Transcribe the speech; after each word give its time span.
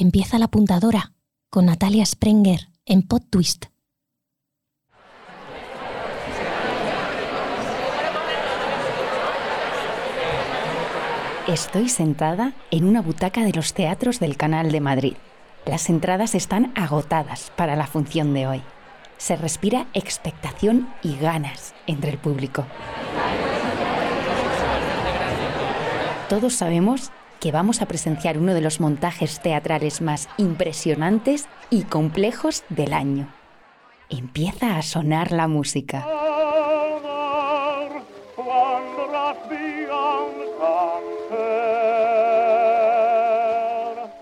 empieza 0.00 0.38
la 0.38 0.48
puntadora 0.48 1.12
con 1.50 1.66
Natalia 1.66 2.06
Sprenger 2.06 2.68
en 2.86 3.02
Pod 3.02 3.22
Twist. 3.28 3.66
Estoy 11.46 11.88
sentada 11.90 12.54
en 12.70 12.84
una 12.84 13.02
butaca 13.02 13.42
de 13.42 13.52
los 13.52 13.74
teatros 13.74 14.20
del 14.20 14.36
Canal 14.38 14.72
de 14.72 14.80
Madrid. 14.80 15.14
Las 15.66 15.90
entradas 15.90 16.34
están 16.34 16.72
agotadas 16.76 17.52
para 17.56 17.76
la 17.76 17.86
función 17.86 18.32
de 18.32 18.46
hoy. 18.46 18.62
Se 19.18 19.36
respira 19.36 19.86
expectación 19.92 20.88
y 21.02 21.16
ganas 21.16 21.74
entre 21.86 22.10
el 22.10 22.18
público. 22.18 22.64
Todos 26.30 26.54
sabemos 26.54 27.10
que 27.40 27.52
vamos 27.52 27.80
a 27.80 27.86
presenciar 27.86 28.38
uno 28.38 28.54
de 28.54 28.60
los 28.60 28.80
montajes 28.80 29.40
teatrales 29.40 30.02
más 30.02 30.28
impresionantes 30.36 31.48
y 31.70 31.84
complejos 31.84 32.64
del 32.68 32.92
año. 32.92 33.32
Empieza 34.10 34.76
a 34.76 34.82
sonar 34.82 35.32
la 35.32 35.48
música. 35.48 36.06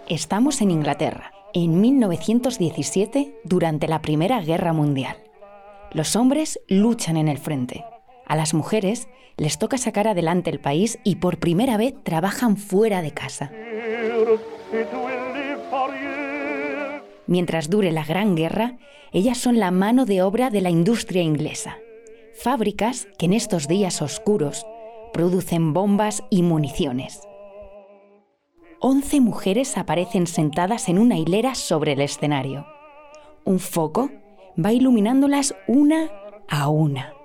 Estamos 0.09 0.63
en 0.63 0.71
Inglaterra, 0.71 1.33
en 1.53 1.81
1917, 1.81 3.41
durante 3.45 3.89
la 3.89 4.01
Primera 4.01 4.41
Guerra 4.41 4.73
Mundial. 4.73 5.17
Los 5.93 6.17
hombres 6.17 6.61
luchan 6.69 7.17
en 7.17 7.29
el 7.29 7.39
frente. 7.39 7.85
A 8.29 8.37
las 8.37 8.53
mujeres 8.55 9.09
les 9.39 9.59
toca 9.59 9.79
sacar 9.79 10.07
adelante 10.07 10.51
el 10.51 10.61
país 10.61 10.99
y 11.03 11.17
por 11.17 11.39
primera 11.39 11.77
vez 11.77 11.95
trabajan 12.05 12.57
fuera 12.57 13.01
de 13.03 13.13
casa. 13.13 13.51
Mientras 17.27 17.71
dure 17.71 17.91
la 17.91 18.05
Gran 18.05 18.37
Guerra, 18.37 18.79
ellas 19.13 19.39
son 19.39 19.59
la 19.59 19.71
mano 19.71 20.05
de 20.05 20.23
obra 20.23 20.51
de 20.51 20.61
la 20.61 20.71
industria 20.71 21.23
inglesa. 21.23 21.79
Fábricas 22.35 23.09
que 23.19 23.27
en 23.27 23.33
estos 23.33 23.67
días 23.67 24.03
oscuros 24.03 24.67
producen 25.13 25.73
bombas 25.73 26.23
y 26.31 26.43
municiones. 26.43 27.21
Once 28.81 29.21
mujeres 29.21 29.77
aparecen 29.77 30.27
sentadas 30.27 30.89
en 30.89 30.99
una 30.99 31.17
hilera 31.17 31.55
sobre 31.55 31.93
el 31.93 32.01
escenario. 32.01 32.67
Un 33.45 33.59
foco 33.59 34.11
va 34.63 34.73
iluminándolas 34.73 35.55
una 35.67 36.11
a 36.49 36.69
una. 36.69 37.18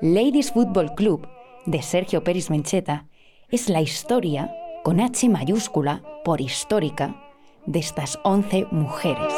Ladies 0.00 0.52
Football 0.52 0.94
Club, 0.94 1.26
de 1.66 1.82
Sergio 1.82 2.22
Pérez 2.22 2.50
Mencheta, 2.50 3.08
es 3.48 3.68
la 3.68 3.80
historia, 3.80 4.54
con 4.84 5.00
H 5.00 5.28
mayúscula, 5.28 6.04
por 6.24 6.40
histórica, 6.40 7.20
de 7.66 7.80
estas 7.80 8.16
once 8.22 8.64
mujeres. 8.70 9.34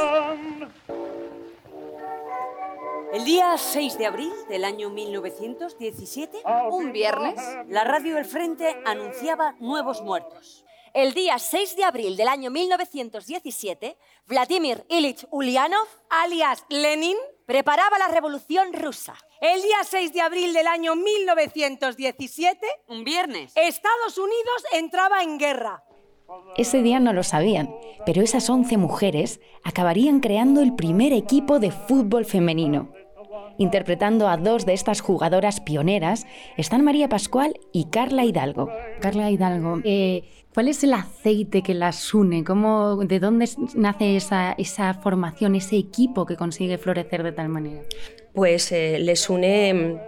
El 3.14 3.24
día 3.24 3.56
6 3.56 3.96
de 3.96 4.04
abril 4.04 4.32
del 4.50 4.66
año 4.66 4.90
1917, 4.90 6.42
un 6.70 6.92
viernes, 6.92 7.40
la 7.68 7.84
radio 7.84 8.16
del 8.16 8.26
Frente 8.26 8.76
anunciaba 8.84 9.54
nuevos 9.60 10.02
muertos. 10.02 10.66
El 10.92 11.14
día 11.14 11.38
6 11.38 11.76
de 11.76 11.84
abril 11.84 12.16
del 12.18 12.28
año 12.28 12.50
1917, 12.50 13.96
Vladimir 14.26 14.84
Ilich 14.90 15.26
Ulyanov, 15.30 15.86
alias 16.10 16.66
Lenin, 16.68 17.16
preparaba 17.50 17.98
la 17.98 18.06
revolución 18.06 18.72
rusa. 18.72 19.16
El 19.40 19.60
día 19.60 19.78
6 19.82 20.12
de 20.12 20.20
abril 20.20 20.52
del 20.52 20.68
año 20.68 20.94
1917, 20.94 22.64
un 22.86 23.02
viernes, 23.02 23.52
Estados 23.56 24.18
Unidos 24.18 24.64
entraba 24.72 25.24
en 25.24 25.36
guerra. 25.36 25.82
Ese 26.56 26.80
día 26.80 27.00
no 27.00 27.12
lo 27.12 27.24
sabían, 27.24 27.74
pero 28.06 28.22
esas 28.22 28.48
11 28.48 28.76
mujeres 28.76 29.40
acabarían 29.64 30.20
creando 30.20 30.60
el 30.60 30.76
primer 30.76 31.12
equipo 31.12 31.58
de 31.58 31.72
fútbol 31.72 32.24
femenino. 32.24 32.92
Interpretando 33.58 34.28
a 34.28 34.36
dos 34.36 34.64
de 34.64 34.72
estas 34.72 35.00
jugadoras 35.00 35.60
pioneras 35.60 36.26
están 36.56 36.84
María 36.84 37.08
Pascual 37.08 37.58
y 37.72 37.86
Carla 37.86 38.24
Hidalgo. 38.24 38.70
Carla 39.00 39.28
Hidalgo, 39.28 39.80
eh, 39.82 40.22
¿cuál 40.54 40.68
es 40.68 40.82
el 40.84 40.92
aceite 40.94 41.62
que 41.62 41.74
las 41.74 42.12
une? 42.14 42.44
¿Cómo, 42.44 42.96
¿De 43.04 43.18
dónde 43.20 43.48
nace 43.74 44.16
esa, 44.16 44.52
esa 44.52 44.94
formación, 44.94 45.54
ese 45.54 45.76
equipo 45.76 46.26
que 46.26 46.36
consigue 46.36 46.78
florecer 46.78 47.22
de 47.22 47.32
tal 47.32 47.48
manera? 47.48 47.82
pues 48.32 48.70
eh, 48.70 49.00
les 49.00 49.28
une 49.28 49.74
mm, 49.74 49.98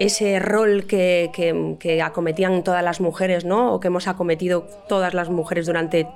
ese 0.00 0.40
rol 0.40 0.84
que, 0.86 1.30
que- 1.32 1.76
que 1.78 2.02
acometían 2.02 2.64
todas 2.64 2.82
las 2.82 3.00
mujeres, 3.00 3.44
¿no? 3.44 3.72
o 3.72 3.78
que 3.78 3.86
hemos 3.86 4.08
acometido 4.08 4.66
todas 4.88 5.14
las 5.14 5.30
mujeres 5.30 5.66
durante 5.66 6.08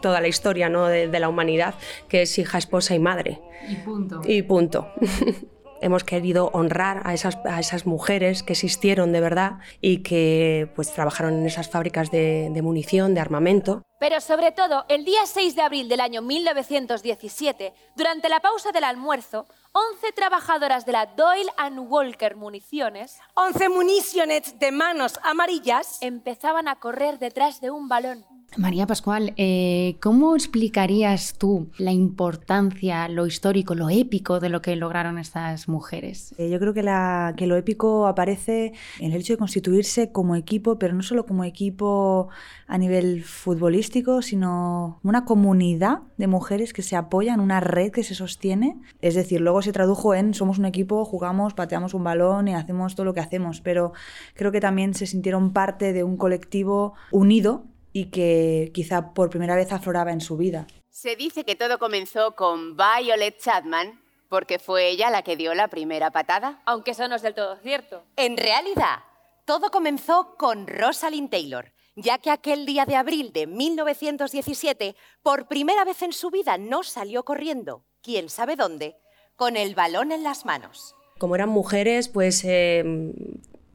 toda 0.00 0.20
la 0.20 0.28
historia 0.28 0.68
¿no? 0.68 0.86
de, 0.86 1.08
de 1.08 1.18
la 1.18 1.28
humanidad, 1.28 1.74
que 2.08 2.22
es 2.22 2.38
hija, 2.38 2.56
esposa 2.58 2.94
y 2.94 3.00
madre. 3.00 3.40
Y 3.68 3.74
punto. 3.76 4.20
Y 4.24 4.42
punto. 4.42 4.88
Hemos 5.80 6.04
querido 6.04 6.50
honrar 6.52 7.02
a 7.04 7.14
esas, 7.14 7.38
a 7.44 7.60
esas 7.60 7.86
mujeres 7.86 8.42
que 8.42 8.52
existieron 8.52 9.12
de 9.12 9.20
verdad 9.20 9.58
y 9.80 10.02
que 10.02 10.70
pues, 10.74 10.92
trabajaron 10.92 11.34
en 11.34 11.46
esas 11.46 11.68
fábricas 11.68 12.10
de, 12.10 12.48
de 12.50 12.62
munición, 12.62 13.14
de 13.14 13.20
armamento. 13.20 13.82
Pero 14.00 14.20
sobre 14.20 14.52
todo, 14.52 14.84
el 14.88 15.04
día 15.04 15.26
6 15.26 15.56
de 15.56 15.62
abril 15.62 15.88
del 15.88 16.00
año 16.00 16.22
1917, 16.22 17.74
durante 17.96 18.28
la 18.28 18.40
pausa 18.40 18.70
del 18.70 18.84
almuerzo, 18.84 19.46
11 19.72 20.12
trabajadoras 20.12 20.86
de 20.86 20.92
la 20.92 21.06
Doyle 21.06 21.50
and 21.56 21.78
Walker 21.90 22.36
Municiones 22.36 23.18
11 23.34 23.68
municiones 23.68 24.58
de 24.58 24.72
manos 24.72 25.20
amarillas 25.22 25.98
empezaban 26.00 26.68
a 26.68 26.76
correr 26.76 27.18
detrás 27.18 27.60
de 27.60 27.70
un 27.70 27.88
balón. 27.88 28.37
María 28.56 28.86
Pascual, 28.86 29.34
eh, 29.36 29.96
¿cómo 30.00 30.34
explicarías 30.34 31.34
tú 31.38 31.68
la 31.76 31.92
importancia, 31.92 33.06
lo 33.08 33.26
histórico, 33.26 33.74
lo 33.74 33.90
épico 33.90 34.40
de 34.40 34.48
lo 34.48 34.62
que 34.62 34.74
lograron 34.74 35.18
estas 35.18 35.68
mujeres? 35.68 36.34
Eh, 36.38 36.48
Yo 36.48 36.58
creo 36.58 36.72
que, 36.72 36.82
la- 36.82 37.34
que 37.36 37.46
lo 37.46 37.56
épico 37.56 38.06
aparece 38.06 38.72
en 39.00 39.12
el 39.12 39.20
hecho 39.20 39.34
de 39.34 39.36
constituirse 39.36 40.12
como 40.12 40.34
equipo, 40.34 40.78
pero 40.78 40.94
no 40.94 41.02
solo 41.02 41.26
como 41.26 41.44
equipo 41.44 42.30
a 42.66 42.78
nivel 42.78 43.22
futbolístico, 43.22 44.22
sino 44.22 44.98
una 45.04 45.26
comunidad 45.26 45.98
de 46.16 46.26
mujeres 46.26 46.72
que 46.72 46.82
se 46.82 46.96
apoyan, 46.96 47.40
una 47.40 47.60
red 47.60 47.92
que 47.92 48.02
se 48.02 48.14
sostiene. 48.14 48.76
Es 49.02 49.14
decir, 49.14 49.42
luego 49.42 49.60
se 49.60 49.72
tradujo 49.72 50.14
en 50.14 50.32
somos 50.32 50.58
un 50.58 50.64
equipo, 50.64 51.04
jugamos, 51.04 51.52
pateamos 51.52 51.92
un 51.92 52.02
balón 52.02 52.48
y 52.48 52.54
hacemos 52.54 52.94
todo 52.96 53.04
lo 53.04 53.14
que 53.14 53.20
hacemos, 53.20 53.60
pero 53.60 53.92
creo 54.34 54.50
que 54.50 54.60
también 54.60 54.94
se 54.94 55.06
sintieron 55.06 55.52
parte 55.52 55.92
de 55.92 56.02
un 56.02 56.16
colectivo 56.16 56.94
unido 57.12 57.64
y 57.98 58.10
que 58.10 58.70
quizá 58.72 59.12
por 59.12 59.28
primera 59.28 59.56
vez 59.56 59.72
afloraba 59.72 60.12
en 60.12 60.20
su 60.20 60.36
vida. 60.36 60.68
Se 60.88 61.16
dice 61.16 61.44
que 61.44 61.56
todo 61.56 61.80
comenzó 61.80 62.36
con 62.36 62.76
Violet 62.76 63.36
Chapman, 63.40 64.00
porque 64.28 64.60
fue 64.60 64.88
ella 64.88 65.10
la 65.10 65.22
que 65.22 65.36
dio 65.36 65.52
la 65.54 65.66
primera 65.66 66.12
patada. 66.12 66.62
Aunque 66.64 66.92
eso 66.92 67.08
no 67.08 67.16
es 67.16 67.22
del 67.22 67.34
todo 67.34 67.56
cierto. 67.56 68.04
En 68.16 68.36
realidad, 68.36 69.00
todo 69.44 69.70
comenzó 69.72 70.36
con 70.36 70.68
Rosalind 70.68 71.28
Taylor, 71.28 71.72
ya 71.96 72.18
que 72.18 72.30
aquel 72.30 72.66
día 72.66 72.86
de 72.86 72.94
abril 72.94 73.32
de 73.32 73.48
1917, 73.48 74.94
por 75.22 75.48
primera 75.48 75.84
vez 75.84 76.02
en 76.02 76.12
su 76.12 76.30
vida 76.30 76.56
no 76.56 76.84
salió 76.84 77.24
corriendo, 77.24 77.84
quién 78.00 78.28
sabe 78.28 78.54
dónde, 78.54 78.96
con 79.34 79.56
el 79.56 79.74
balón 79.74 80.12
en 80.12 80.22
las 80.22 80.44
manos. 80.44 80.94
Como 81.18 81.34
eran 81.34 81.48
mujeres, 81.48 82.08
pues 82.08 82.44
eh, 82.44 82.84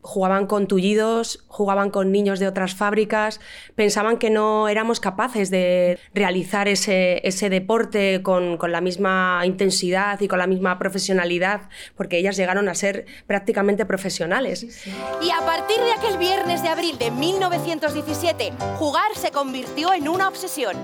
jugaban 0.04 0.46
con 0.46 0.68
tullidos, 0.68 1.44
jugaban 1.48 1.90
con 1.90 2.12
niños 2.12 2.40
de 2.40 2.48
otras 2.48 2.76
fábricas, 2.76 3.40
pensaban 3.76 4.18
que 4.18 4.30
no 4.30 4.68
éramos 4.68 5.00
capaces 5.00 5.50
de 5.50 5.98
realizar 6.14 6.68
ese, 6.68 7.26
ese 7.28 7.50
deporte 7.50 8.22
con, 8.22 8.58
con 8.58 8.72
la 8.72 8.82
misma 8.82 9.42
intensidad 9.46 10.20
y 10.20 10.28
con 10.28 10.40
la 10.40 10.48
misma 10.48 10.78
profesionalidad, 10.78 11.70
porque 11.96 12.18
ellas 12.18 12.38
llegaron 12.38 12.70
a 12.70 12.76
ser 12.76 13.06
prácticamente 13.26 13.86
profesionales. 13.86 14.86
Y 15.22 15.32
a 15.32 15.40
partir 15.46 15.78
de 15.78 15.94
aquel 15.94 16.18
viernes 16.18 16.62
de 16.62 16.70
abril 16.70 16.98
de 16.98 17.10
1917, 17.10 18.52
jugar 18.78 19.16
se 19.16 19.32
convirtió 19.32 19.94
en 19.94 20.10
una 20.10 20.28
obsesión. 20.28 20.76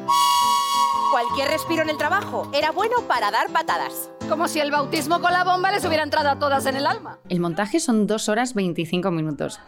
Cualquier 1.12 1.50
respiro 1.50 1.82
en 1.82 1.90
el 1.90 1.98
trabajo 1.98 2.50
era 2.54 2.72
bueno 2.72 3.02
para 3.08 3.32
dar 3.32 3.50
patadas. 3.50 4.10
Como 4.30 4.48
si 4.48 4.60
el 4.60 4.72
bautismo 4.72 5.20
con 5.22 5.34
la 5.34 5.44
bomba 5.44 5.72
les 5.72 5.84
hubiera 5.86 6.04
entrado 6.04 6.30
a 6.30 6.38
todas 6.40 6.66
en 6.68 6.76
el 6.76 6.86
alma. 6.86 7.18
El 7.30 7.40
montaje 7.40 7.80
son 7.80 8.06
2 8.08 8.30
horas 8.30 8.54
25 8.54 9.10
minutos. 9.12 9.60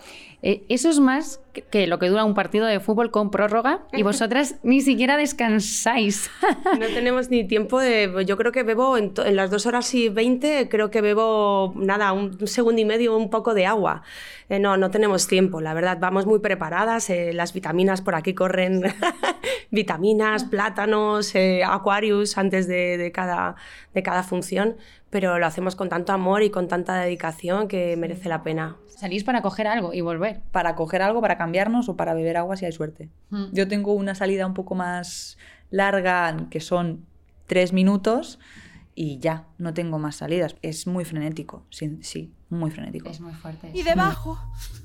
Eh, 0.44 0.64
eso 0.70 0.90
es 0.90 1.00
más 1.00 1.40
que- 1.70 1.86
lo 1.88 2.00
que 2.00 2.08
dura 2.10 2.24
un 2.26 2.34
partido 2.34 2.66
de 2.66 2.80
fútbol 2.80 3.12
con 3.12 3.30
prórroga 3.32 3.82
y 3.92 4.02
vosotras 4.04 4.56
ni 4.64 4.82
siquiera 4.82 5.18
descansáis. 5.18 6.30
No 6.80 6.86
tenemos 6.88 7.30
ni 7.30 7.44
tiempo 7.48 7.80
de... 7.80 8.24
Yo 8.26 8.38
creo 8.38 8.52
que 8.52 8.64
bebo 8.64 8.98
en, 8.98 9.14
en 9.24 9.36
las 9.36 9.52
dos 9.52 9.66
horas 9.66 9.94
y 9.94 10.10
veinte, 10.10 10.68
creo 10.70 10.90
que 10.90 11.02
bebo 11.02 11.74
nada, 11.76 12.12
un, 12.14 12.38
un 12.40 12.48
segundo 12.48 12.82
y 12.82 12.86
medio, 12.86 13.16
un 13.18 13.30
poco 13.30 13.54
de 13.54 13.66
agua. 13.66 14.04
Eh, 14.50 14.60
no, 14.60 14.78
no 14.78 14.90
tenemos 14.90 15.28
tiempo, 15.28 15.60
la 15.62 15.74
verdad. 15.74 15.98
Vamos 16.00 16.26
muy 16.26 16.40
preparadas, 16.40 17.10
eh, 17.10 17.34
las 17.34 17.54
vitaminas 17.54 18.02
por 18.02 18.16
aquí 18.16 18.34
corren. 18.34 18.84
vitaminas, 19.72 20.44
plátanos, 20.44 21.34
eh, 21.36 21.64
Aquarius 21.66 22.38
antes 22.38 22.68
de, 22.68 22.98
de 22.98 23.12
cada, 23.12 23.56
de 23.94 24.04
cada 24.04 24.24
función, 24.24 24.51
pero 25.10 25.40
lo 25.40 25.46
hacemos 25.46 25.76
con 25.76 25.90
tanto 25.90 26.14
amor 26.14 26.44
y 26.44 26.50
con 26.50 26.68
tanta 26.68 27.02
dedicación 27.02 27.68
que 27.68 27.96
merece 27.98 28.30
la 28.30 28.44
pena. 28.44 28.78
Salís 28.88 29.24
para 29.24 29.42
coger 29.42 29.68
algo 29.68 29.94
y 29.94 30.02
volver. 30.02 30.42
Para 30.52 30.76
coger 30.76 31.02
algo, 31.02 31.22
para 31.22 31.38
cambiarnos 31.38 31.90
o 31.90 31.96
para 31.96 32.14
beber 32.14 32.38
agua 32.38 32.56
si 32.56 32.66
hay 32.66 32.72
suerte. 32.72 33.10
Mm. 33.30 33.46
Yo 33.52 33.68
tengo 33.68 33.94
una 33.94 34.16
salida 34.16 34.46
un 34.46 34.54
poco 34.54 34.76
más 34.76 35.38
larga, 35.70 36.48
que 36.50 36.60
son 36.60 37.06
tres 37.48 37.74
minutos, 37.74 38.40
y 38.94 39.20
ya, 39.20 39.48
no 39.58 39.74
tengo 39.74 40.00
más 40.00 40.18
salidas. 40.18 40.56
Es 40.62 40.88
muy 40.88 41.06
frenético, 41.06 41.66
sí, 41.70 41.98
sí 42.02 42.34
muy 42.52 42.70
frenético. 42.70 43.10
Es 43.10 43.20
muy 43.20 43.34
fuerte. 43.34 43.72
Y 43.74 43.84
debajo, 43.84 44.38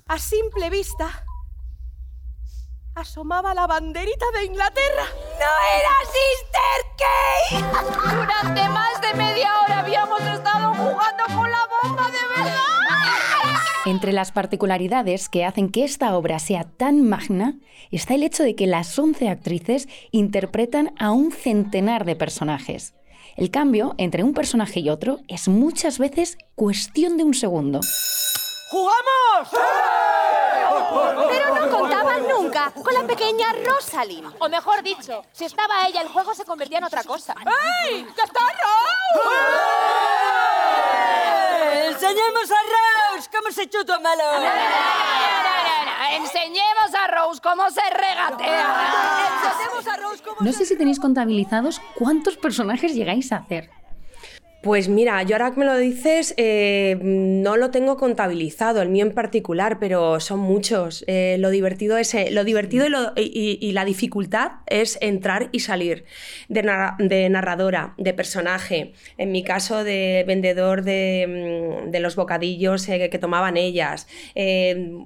a 0.07 0.19
simple 0.19 0.71
vista, 0.71 1.25
asomaba 2.97 3.55
la 3.55 3.67
banderita 3.67 4.25
de 4.35 4.47
Inglaterra. 4.47 5.05
¡No 5.39 5.51
era 5.79 5.93
Sister 6.17 6.81
Kate! 6.99 8.17
Durante 8.17 8.69
más 8.71 9.01
de 9.03 9.15
media 9.15 9.51
hora 9.61 9.81
habíamos 9.81 10.21
estado 10.23 10.75
jugando 10.75 11.25
con 11.35 11.51
la 11.51 11.69
bomba 11.83 12.07
de 12.07 12.29
verdad. 12.35 12.57
Entre 13.85 14.13
las 14.13 14.33
particularidades 14.33 15.29
que 15.29 15.45
hacen 15.45 15.71
que 15.71 15.85
esta 15.85 16.17
obra 16.17 16.39
sea 16.39 16.65
tan 16.65 17.07
magna 17.07 17.59
está 17.91 18.15
el 18.15 18.23
hecho 18.23 18.43
de 18.43 18.57
que 18.57 18.67
las 18.67 18.99
11 18.99 19.29
actrices 19.29 19.89
interpretan 20.11 20.95
a 20.99 21.13
un 21.13 21.33
centenar 21.33 22.07
de 22.07 22.17
personajes. 22.17 22.95
El 23.37 23.51
cambio 23.51 23.95
entre 23.99 24.25
un 24.25 24.33
personaje 24.33 24.81
y 24.81 24.89
otro 24.89 25.21
es 25.29 25.49
muchas 25.49 25.99
veces 25.99 26.39
cuestión 26.55 27.19
de 27.19 27.25
un 27.25 27.35
segundo. 27.35 27.81
¡Jugamos! 28.71 29.51
Pero 31.29 31.56
no 32.75 32.83
con 32.83 32.95
la 32.95 33.07
pequeña 33.07 33.47
Rosalind. 33.65 34.35
O 34.39 34.49
mejor 34.49 34.83
dicho, 34.83 35.25
si 35.33 35.45
estaba 35.45 35.87
ella, 35.87 36.03
el 36.03 36.09
juego 36.09 36.35
se 36.35 36.45
convertía 36.45 36.79
en 36.79 36.85
otra 36.85 37.05
cosa. 37.05 37.35
¡Ey! 37.85 38.07
¡Ya 38.17 38.25
está 38.25 38.41
Rose! 38.41 39.37
¡Enseñemos 41.89 42.51
a 42.51 43.15
Rose 43.15 43.31
cómo 43.31 43.51
se 43.53 43.69
chuta 43.69 43.97
un 43.97 44.03
balón! 44.03 44.43
Enseñemos 46.13 46.95
a 46.95 47.07
Rose 47.09 47.41
cómo 47.41 47.71
se 47.71 47.83
regatea. 47.91 49.29
Enseñemos 49.43 49.87
a 49.87 49.97
Rose 49.97 50.23
cómo 50.23 50.37
No 50.41 50.53
sé 50.53 50.65
si 50.65 50.77
tenéis 50.77 51.01
contabilizados 51.01 51.81
cuántos 51.95 52.37
personajes 52.37 52.95
llegáis 52.95 53.33
a 53.33 53.37
hacer. 53.37 53.71
Pues 54.67 54.89
mira, 54.89 55.23
yo 55.23 55.37
ahora 55.37 55.53
que 55.53 55.61
me 55.61 55.65
lo 55.65 55.77
dices, 55.79 56.35
eh, 56.39 56.99
no 57.01 57.57
lo 57.57 57.71
tengo 57.71 57.97
contabilizado, 57.97 58.83
el 58.83 58.89
mío 58.89 59.07
en 59.07 59.13
particular, 59.13 59.79
pero 59.79 60.19
son 60.19 60.41
muchos. 60.41 61.05
Eh, 61.07 61.37
lo 61.39 61.51
divertido 61.51 61.97
es 61.99 62.13
eh, 62.15 62.31
lo 62.33 62.43
divertido 62.43 62.85
y, 62.85 62.89
lo- 62.89 63.13
y- 63.15 63.59
y 63.61 63.71
la 63.71 63.85
dificultad 63.85 64.55
es 64.67 64.99
entrar 65.01 65.51
y 65.53 65.61
salir 65.61 66.05
de, 66.49 66.65
narra- 66.65 66.97
de 66.99 67.29
narradora, 67.29 67.95
de 67.97 68.13
personaje. 68.13 68.93
En 69.19 69.31
mi 69.31 69.45
caso, 69.45 69.85
de 69.85 70.25
vendedor 70.27 70.83
de, 70.83 71.85
mm, 71.87 71.91
de 71.93 72.01
los 72.01 72.17
bocadillos 72.17 72.89
eh, 72.89 73.09
que 73.09 73.19
tomaban 73.21 73.57
ellas. 73.57 74.09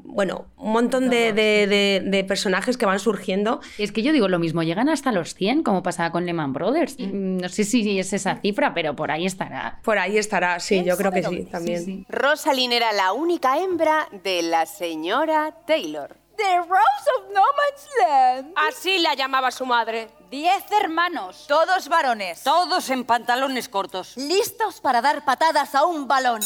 Bueno, 0.05 0.47
un 0.57 0.73
montón 0.73 1.11
de, 1.11 1.35
de- 1.35 2.25
personajes 2.25 2.79
que 2.79 2.87
van 2.87 2.99
surgiendo. 2.99 3.61
Es 3.77 3.93
que 3.93 4.01
yo 4.03 4.15
digo 4.15 4.27
lo 4.29 4.39
mismo, 4.39 4.63
llegan 4.63 4.89
hasta 4.89 5.13
los 5.13 5.35
100, 5.35 5.63
como 5.65 5.83
pasaba 5.83 6.13
con 6.13 6.25
Lehman 6.25 6.55
Brothers. 6.55 6.97
Mm, 6.99 7.37
No 7.43 7.49
sé 7.51 7.65
si 7.65 7.99
es 7.99 8.15
esa 8.15 8.37
cifra, 8.37 8.73
pero 8.73 8.97
por 8.97 9.11
ahí 9.11 9.27
estará. 9.51 9.81
Por 9.83 9.99
ahí 9.99 10.19
estará, 10.19 10.61
sí, 10.61 10.85
yo 10.85 10.97
creo 10.97 11.13
que 11.13 11.23
sí, 11.23 11.45
también. 11.45 12.07
Rosalind 12.09 12.73
era 12.73 12.93
la 12.93 13.13
única 13.13 13.59
hembra 13.59 14.09
de 14.23 14.43
la 14.43 14.67
señora 14.67 15.55
Taylor. 15.67 16.17
The 16.37 16.57
Rose 16.57 17.11
of 17.19 17.35
No 17.35 17.43
Man's 17.43 17.89
Land. 17.99 18.53
Así 18.57 18.99
la 18.99 19.15
llamaba 19.15 19.51
su 19.51 19.67
madre. 19.67 20.09
Diez 20.31 20.65
hermanos. 20.83 21.45
Todos 21.47 21.89
varones. 21.89 22.43
Todos 22.43 22.89
en 22.89 23.05
pantalones 23.05 23.69
cortos. 23.69 24.17
Listos 24.17 24.81
para 24.81 25.03
dar 25.03 25.25
patadas 25.27 25.75
a 25.75 25.85
un 25.85 26.09
balón. 26.09 26.41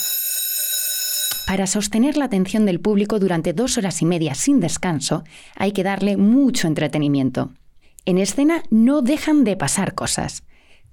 Para 1.47 1.67
sostener 1.69 2.17
la 2.17 2.25
atención 2.25 2.67
del 2.67 2.81
público 2.81 3.21
durante 3.21 3.53
dos 3.53 3.79
horas 3.79 4.03
y 4.03 4.07
media 4.07 4.35
sin 4.35 4.59
descanso, 4.59 5.23
hay 5.55 5.71
que 5.73 5.85
darle 5.85 6.17
mucho 6.17 6.67
entretenimiento. 6.67 7.51
En 8.05 8.19
escena 8.19 8.63
no 8.71 9.01
dejan 9.01 9.45
de 9.45 9.57
pasar 9.57 9.95
cosas. 9.95 10.43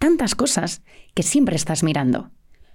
Tantas 0.01 0.33
cosas 0.33 0.81
que 1.13 1.21
siempre 1.21 1.55
estás 1.55 1.83
mirando. 1.83 2.31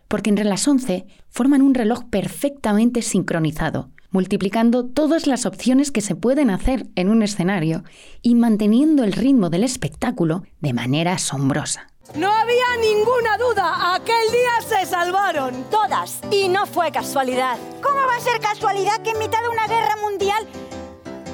Porque 0.06 0.30
entre 0.30 0.44
las 0.44 0.68
11 0.68 1.06
forman 1.28 1.60
un 1.60 1.74
reloj 1.74 2.04
perfectamente 2.08 3.02
sincronizado, 3.02 3.90
multiplicando 4.12 4.86
todas 4.86 5.26
las 5.26 5.44
opciones 5.44 5.90
que 5.90 6.02
se 6.02 6.14
pueden 6.14 6.50
hacer 6.50 6.86
en 6.94 7.08
un 7.08 7.24
escenario 7.24 7.82
y 8.22 8.36
manteniendo 8.36 9.02
el 9.02 9.12
ritmo 9.12 9.50
del 9.50 9.64
espectáculo 9.64 10.44
de 10.60 10.72
manera 10.72 11.14
asombrosa. 11.14 11.88
No 12.14 12.30
había 12.30 12.76
ninguna 12.80 13.36
duda. 13.38 13.96
Aquel 13.96 14.30
día 14.30 14.68
se 14.68 14.86
salvaron. 14.86 15.64
Todas. 15.68 16.20
Y 16.30 16.48
no 16.48 16.64
fue 16.64 16.92
casualidad. 16.92 17.58
¿Cómo 17.82 17.96
va 18.06 18.14
a 18.18 18.20
ser 18.20 18.40
casualidad 18.40 19.02
que 19.02 19.10
en 19.10 19.18
mitad 19.18 19.42
de 19.42 19.48
una 19.48 19.66
guerra 19.66 19.96
mundial, 20.00 20.46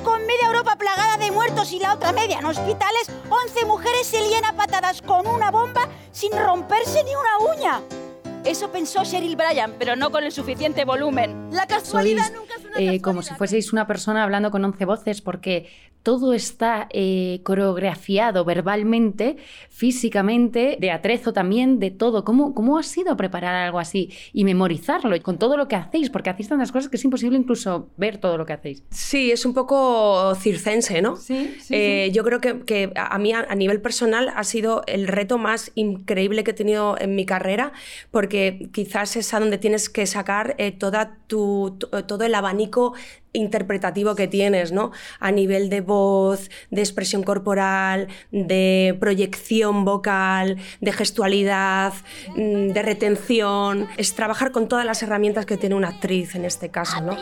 con 0.03 0.27
media 0.27 0.47
Europa 0.47 0.77
plagada 0.77 1.17
de 1.17 1.31
muertos 1.31 1.73
y 1.73 1.79
la 1.79 1.95
otra 1.95 2.13
media 2.13 2.39
en 2.39 2.45
hospitales, 2.45 3.11
11 3.29 3.65
mujeres 3.67 4.07
se 4.07 4.21
lían 4.21 4.45
a 4.45 4.53
patadas 4.53 5.03
con 5.03 5.27
una 5.27 5.51
bomba 5.51 5.89
sin 6.13 6.33
romperse 6.33 7.03
ni 7.05 7.13
una 7.15 7.55
uña? 7.55 8.02
Eso 8.45 8.71
pensó 8.73 9.03
Cheryl 9.05 9.37
Bryan, 9.37 9.75
pero 9.79 9.95
no 9.95 10.11
con 10.11 10.25
el 10.25 10.33
suficiente 10.33 10.85
volumen. 10.85 11.49
La 11.53 11.67
casualidad 11.67 12.25
Sois 12.27 12.39
nunca 12.39 12.55
es 12.55 12.61
una 12.65 12.71
eh, 12.71 12.73
casualidad. 12.75 13.03
como 13.03 13.23
si 13.23 13.35
fueseis 13.35 13.73
una 13.73 13.87
persona 13.87 14.25
hablando 14.25 14.51
con 14.51 14.65
11 14.65 14.85
voces, 14.85 15.21
porque 15.23 15.69
todo 16.03 16.33
está 16.33 16.89
eh, 16.91 17.41
coreografiado 17.45 18.45
verbalmente, 18.45 19.37
físicamente, 19.71 20.77
de 20.81 20.91
atrezo 20.91 21.33
también, 21.33 21.79
de 21.79 21.93
todo. 21.93 22.25
¿Cómo, 22.25 22.55
¿Cómo 22.57 22.77
ha 22.77 22.83
sido 22.83 23.17
preparar 23.17 23.55
algo 23.55 23.79
así 23.79 24.11
y 24.33 24.43
memorizarlo 24.43 25.21
con 25.23 25.39
todo 25.39 25.57
lo 25.57 25.69
que 25.69 25.77
hacéis? 25.77 26.11
Porque 26.11 26.31
hacéis 26.31 26.49
tantas 26.49 26.73
cosas 26.73 26.89
que 26.91 26.97
es 26.97 27.05
imposible 27.05 27.39
incluso 27.39 27.91
ver 27.97 28.19
todo 28.19 28.37
lo 28.37 28.45
que 28.45 28.55
hacéis. 28.55 28.83
Sí, 28.91 29.31
es 29.31 29.47
un 29.47 29.55
poco 29.55 30.35
circense, 30.35 31.01
¿no? 31.01 31.15
Sí, 31.15 31.55
sí, 31.61 31.73
Eh, 31.77 32.11
Yo 32.13 32.25
creo 32.25 32.41
que, 32.41 32.91
a 32.97 33.19
mí, 33.19 33.33
a, 33.33 33.47
a 33.49 33.55
nivel 33.55 33.81
personal, 33.81 34.33
ha 34.35 34.43
sido 34.43 34.83
el 34.89 35.07
reto 35.07 35.39
más 35.39 35.71
increíble 35.77 36.43
que 36.43 36.51
he 36.51 36.55
tenido 36.55 36.97
en 36.99 37.15
mi 37.15 37.25
carrera, 37.27 37.73
porque 38.11 38.32
quizás 38.73 39.17
es 39.17 39.33
a 39.35 39.41
donde 39.41 39.59
tienes 39.59 39.89
que 39.89 40.07
sacar 40.07 40.55
eh, 40.59 40.73
toda 40.73 41.17
tu, 41.27 41.77
tu- 41.79 41.89
todo 42.05 42.25
el 42.25 42.35
abanico 42.35 42.95
interpretativo 43.35 44.15
que 44.15 44.29
tienes, 44.29 44.73
¿no? 44.73 44.91
A 45.21 45.31
nivel 45.31 45.69
de 45.71 45.81
voz, 45.81 46.51
de 46.71 46.81
expresión 46.83 47.23
corporal, 47.23 48.09
de 48.31 48.97
proyección 49.01 49.85
vocal, 49.85 50.59
de 50.81 50.93
gestualidad, 50.93 51.93
mm, 52.37 52.69
de 52.73 52.83
retención. 52.83 53.89
Es 53.97 54.15
trabajar 54.15 54.53
con 54.53 54.69
todas 54.69 54.85
las 54.85 55.03
herramientas 55.03 55.47
que 55.47 55.57
tiene 55.57 55.75
una 55.75 55.89
actriz 55.89 56.35
en 56.35 56.45
este 56.45 56.71
caso, 56.71 57.01
¿no? 57.01 57.13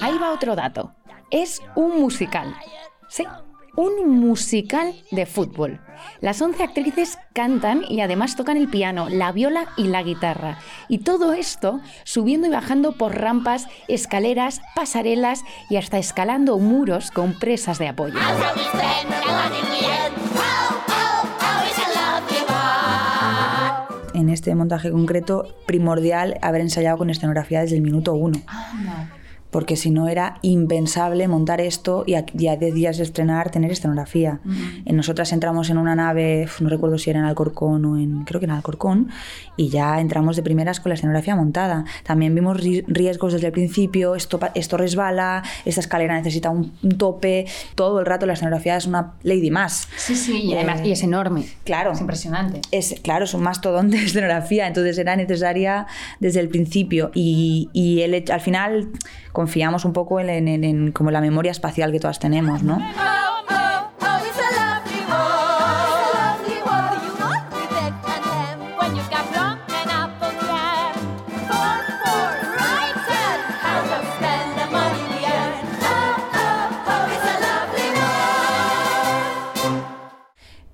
Ahí 0.00 0.16
va 0.18 0.32
otro 0.32 0.54
dato. 0.54 0.92
Es 1.30 1.60
un 1.74 2.00
musical. 2.00 2.54
Sí, 3.08 3.24
un 3.76 4.18
musical 4.18 4.94
de 5.10 5.26
fútbol. 5.26 5.78
Las 6.22 6.40
11 6.40 6.62
actrices 6.62 7.18
cantan 7.34 7.82
y 7.86 8.00
además 8.00 8.34
tocan 8.34 8.56
el 8.56 8.68
piano, 8.68 9.10
la 9.10 9.30
viola 9.32 9.66
y 9.76 9.88
la 9.88 10.02
guitarra. 10.02 10.58
Y 10.88 10.98
todo 10.98 11.34
esto 11.34 11.80
subiendo 12.04 12.46
y 12.46 12.50
bajando 12.50 12.92
por 12.92 13.14
rampas, 13.14 13.68
escaleras, 13.88 14.62
pasarelas 14.74 15.44
y 15.68 15.76
hasta 15.76 15.98
escalando 15.98 16.58
muros 16.58 17.10
con 17.10 17.38
presas 17.38 17.78
de 17.78 17.88
apoyo. 17.88 18.18
En 24.14 24.30
este 24.30 24.54
montaje 24.54 24.90
concreto, 24.90 25.56
primordial 25.66 26.38
haber 26.40 26.62
ensayado 26.62 26.96
con 26.96 27.10
escenografía 27.10 27.60
desde 27.60 27.76
el 27.76 27.82
minuto 27.82 28.14
uno. 28.14 28.40
Porque 29.50 29.76
si 29.76 29.90
no 29.90 30.08
era 30.08 30.38
impensable 30.42 31.26
montar 31.26 31.60
esto 31.60 32.04
y 32.06 32.14
a 32.14 32.22
día 32.22 32.56
de 32.56 32.70
días 32.70 32.98
de 32.98 33.04
estrenar 33.04 33.50
tener 33.50 33.70
escenografía. 33.72 34.40
En 34.84 34.96
nosotras 34.96 35.32
entramos 35.32 35.70
en 35.70 35.78
una 35.78 35.94
nave, 35.94 36.46
no 36.60 36.68
recuerdo 36.68 36.98
si 36.98 37.08
era 37.10 37.20
en 37.20 37.24
Alcorcón 37.24 37.84
o 37.86 37.96
en, 37.98 38.24
creo 38.24 38.40
que 38.40 38.44
en 38.46 38.50
Alcorcón, 38.52 39.08
y 39.56 39.70
ya 39.70 40.00
entramos 40.00 40.36
de 40.36 40.42
primeras 40.42 40.80
con 40.80 40.90
la 40.90 40.94
escenografía 40.96 41.34
montada. 41.34 41.84
También 42.04 42.34
vimos 42.34 42.58
ri- 42.58 42.84
riesgos 42.86 43.32
desde 43.32 43.46
el 43.46 43.52
principio, 43.52 44.14
esto, 44.14 44.38
esto 44.54 44.76
resbala, 44.76 45.42
esta 45.64 45.80
escalera 45.80 46.14
necesita 46.16 46.50
un, 46.50 46.72
un 46.82 46.98
tope, 46.98 47.46
todo 47.74 48.00
el 48.00 48.06
rato 48.06 48.26
la 48.26 48.34
escenografía 48.34 48.76
es 48.76 48.86
una 48.86 49.14
lady 49.22 49.50
más. 49.50 49.88
Sí, 49.96 50.14
sí, 50.14 50.42
y 50.42 50.54
además 50.54 50.82
y 50.84 50.92
es 50.92 51.02
enorme. 51.02 51.46
Claro. 51.64 51.92
Es 51.92 52.00
impresionante. 52.00 52.60
Es, 52.70 52.96
claro, 53.02 53.24
es 53.24 53.32
un 53.34 53.42
mastodón 53.42 53.90
de 53.90 53.98
escenografía, 54.04 54.66
entonces 54.66 54.98
era 54.98 55.16
necesaria 55.16 55.86
desde 56.20 56.40
el 56.40 56.48
principio. 56.50 57.10
Y, 57.14 57.70
y 57.72 58.02
el 58.02 58.24
al 58.30 58.40
final 58.40 58.88
confiamos 59.38 59.84
un 59.84 59.92
poco 59.92 60.18
en, 60.18 60.90
como 60.90 61.12
la 61.12 61.20
memoria 61.20 61.52
espacial 61.52 61.92
que 61.92 62.00
todas 62.00 62.18
tenemos, 62.18 62.64
¿no? 62.64 62.80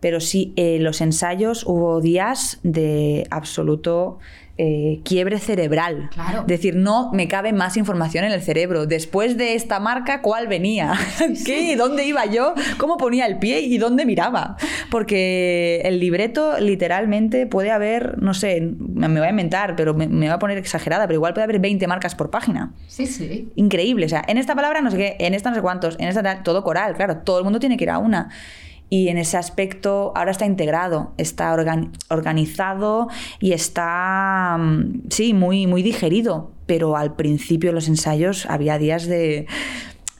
Pero 0.00 0.20
sí, 0.20 0.54
eh, 0.56 0.78
los 0.80 1.02
ensayos 1.02 1.64
hubo 1.66 2.00
días 2.00 2.60
de 2.62 3.26
absoluto 3.30 4.20
eh, 4.56 5.00
quiebre 5.04 5.38
cerebral. 5.38 6.10
Claro. 6.12 6.44
Decir, 6.46 6.76
no 6.76 7.10
me 7.12 7.26
cabe 7.26 7.52
más 7.52 7.76
información 7.76 8.24
en 8.24 8.32
el 8.32 8.40
cerebro. 8.42 8.86
Después 8.86 9.36
de 9.36 9.54
esta 9.54 9.80
marca, 9.80 10.22
¿cuál 10.22 10.46
venía? 10.46 10.94
¿Qué? 11.44 11.76
¿Dónde 11.76 12.04
iba 12.06 12.24
yo? 12.26 12.54
¿Cómo 12.78 12.96
ponía 12.96 13.26
el 13.26 13.38
pie 13.38 13.60
y 13.60 13.78
dónde 13.78 14.06
miraba? 14.06 14.56
Porque 14.90 15.82
el 15.84 15.98
libreto 15.98 16.60
literalmente 16.60 17.46
puede 17.46 17.70
haber, 17.70 18.22
no 18.22 18.32
sé, 18.32 18.60
me 18.60 19.08
voy 19.08 19.26
a 19.26 19.30
inventar, 19.30 19.74
pero 19.76 19.92
me, 19.94 20.06
me 20.06 20.26
voy 20.26 20.34
a 20.34 20.38
poner 20.38 20.58
exagerada, 20.58 21.06
pero 21.06 21.16
igual 21.16 21.34
puede 21.34 21.44
haber 21.44 21.58
20 21.58 21.86
marcas 21.86 22.14
por 22.14 22.30
página. 22.30 22.72
Sí, 22.86 23.06
sí. 23.06 23.48
Increíble. 23.56 24.06
O 24.06 24.08
sea, 24.08 24.22
en 24.26 24.38
esta 24.38 24.54
palabra 24.54 24.80
no 24.80 24.90
sé 24.90 24.96
qué, 24.96 25.16
en 25.18 25.34
esta 25.34 25.50
no 25.50 25.56
sé 25.56 25.62
cuántos, 25.62 25.96
en 25.98 26.08
esta 26.08 26.42
todo 26.42 26.62
coral, 26.64 26.94
claro, 26.94 27.18
todo 27.18 27.38
el 27.38 27.44
mundo 27.44 27.58
tiene 27.58 27.76
que 27.76 27.84
ir 27.84 27.90
a 27.90 27.98
una. 27.98 28.30
Y 28.90 29.08
en 29.08 29.18
ese 29.18 29.36
aspecto 29.36 30.12
ahora 30.14 30.30
está 30.30 30.46
integrado, 30.46 31.12
está 31.16 31.52
organ- 31.52 31.90
organizado 32.10 33.08
y 33.40 33.52
está, 33.52 34.56
mm, 34.58 35.08
sí, 35.10 35.34
muy, 35.34 35.66
muy 35.66 35.82
digerido. 35.82 36.52
Pero 36.66 36.96
al 36.96 37.14
principio 37.16 37.70
de 37.70 37.74
los 37.74 37.88
ensayos 37.88 38.46
había 38.46 38.78
días 38.78 39.06
de, 39.06 39.46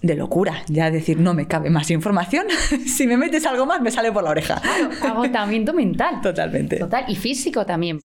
de 0.03 0.15
locura. 0.17 0.63
Ya 0.69 0.91
decir, 0.91 1.19
no 1.21 1.33
me 1.35 1.47
cabe 1.47 1.71
más 1.71 1.91
información. 1.91 2.47
si 2.87 3.07
me 3.07 3.17
metes 3.17 3.47
algo 3.47 3.65
más, 3.67 3.81
me 3.81 3.91
sale 3.91 4.13
por 4.13 4.25
la 4.25 4.31
oreja. 4.31 4.61
Agotamiento 5.03 5.73
mental. 5.73 6.21
Totalmente. 6.21 6.77
Total. 6.79 7.05
Y 7.09 7.17
físico 7.17 7.65
también. 7.65 8.01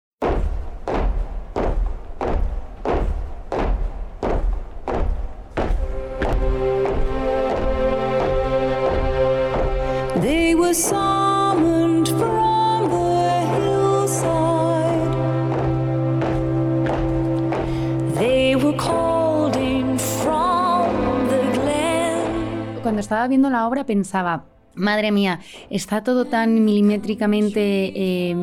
Cuando 22.83 23.01
estaba 23.01 23.27
viendo 23.27 23.49
la 23.49 23.67
obra 23.67 23.87
pensaba, 23.87 24.45
madre 24.75 25.13
mía, 25.13 25.41
está 25.71 26.05
todo 26.05 26.27
tan 26.27 26.65
milimétricamente 26.67 27.93
eh, 27.95 28.37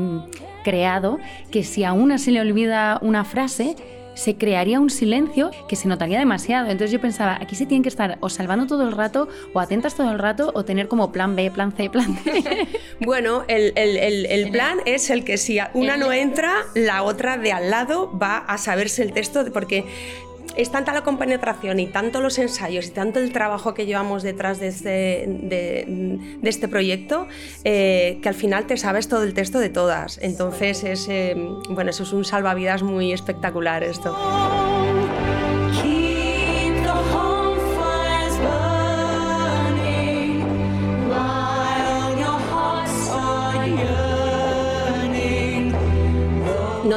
creado 0.64 1.20
que 1.52 1.64
si 1.64 1.84
a 1.84 1.94
una 1.94 2.18
se 2.18 2.32
le 2.32 2.42
olvida 2.42 2.98
una 3.04 3.26
frase, 3.26 3.76
se 4.16 4.36
crearía 4.36 4.80
un 4.80 4.90
silencio 4.90 5.52
que 5.68 5.76
se 5.76 5.88
notaría 5.88 6.20
demasiado. 6.20 6.66
Entonces 6.70 6.92
yo 6.92 7.02
pensaba, 7.02 7.38
aquí 7.42 7.56
se 7.56 7.66
tienen 7.66 7.84
que 7.84 7.90
estar 7.90 8.18
o 8.20 8.30
salvando 8.30 8.68
todo 8.68 8.84
el 8.84 8.92
rato, 8.92 9.28
o 9.54 9.60
atentas 9.60 9.96
todo 9.96 10.12
el 10.12 10.20
rato, 10.20 10.52
o 10.54 10.64
tener 10.66 10.88
como 10.88 11.12
plan 11.12 11.36
B, 11.36 11.50
plan 11.52 11.72
C, 11.72 11.90
plan 11.90 12.18
D. 12.24 12.68
Bueno, 13.06 13.44
el, 13.48 13.74
el- 13.76 13.98
el- 13.98 14.26
el 14.28 14.52
plan 14.52 14.78
es 14.86 15.10
el 15.10 15.24
que 15.24 15.38
si 15.38 15.60
una 15.74 15.98
no 15.98 16.12
entra, 16.14 16.54
la 16.76 17.04
otra 17.04 17.38
de 17.38 17.52
al 17.52 17.70
lado 17.70 18.12
va 18.18 18.38
a 18.38 18.58
saberse 18.58 19.02
el 19.04 19.14
texto, 19.14 19.44
porque 19.52 19.86
es 20.56 20.72
tanta 20.72 20.94
la 20.94 21.04
compenetración 21.04 21.80
y 21.80 21.88
tanto 21.88 22.22
los 22.22 22.38
ensayos 22.38 22.88
y 22.88 22.92
tanto 22.92 23.20
el 23.20 23.32
trabajo 23.32 23.74
que 23.74 23.86
llevamos 23.86 24.24
detrás 24.24 24.60
de 24.60 24.68
este, 24.68 25.26
de, 25.28 26.20
este 26.44 26.68
proyecto 26.68 27.28
eh, 27.64 28.20
que 28.22 28.30
al 28.30 28.36
final 28.36 28.66
te 28.66 28.78
sabes 28.78 29.08
todo 29.08 29.24
el 29.24 29.34
texto 29.34 29.60
de 29.60 29.70
todas. 29.70 30.20
Entonces, 30.22 30.84
es, 30.84 31.08
eh, 31.10 31.36
bueno, 31.70 31.90
eso 31.90 32.04
es 32.04 32.14
un 32.14 32.26
salvavidas 32.26 32.84
muy 32.84 33.14
espectacular 33.14 33.84
esto. 33.84 34.16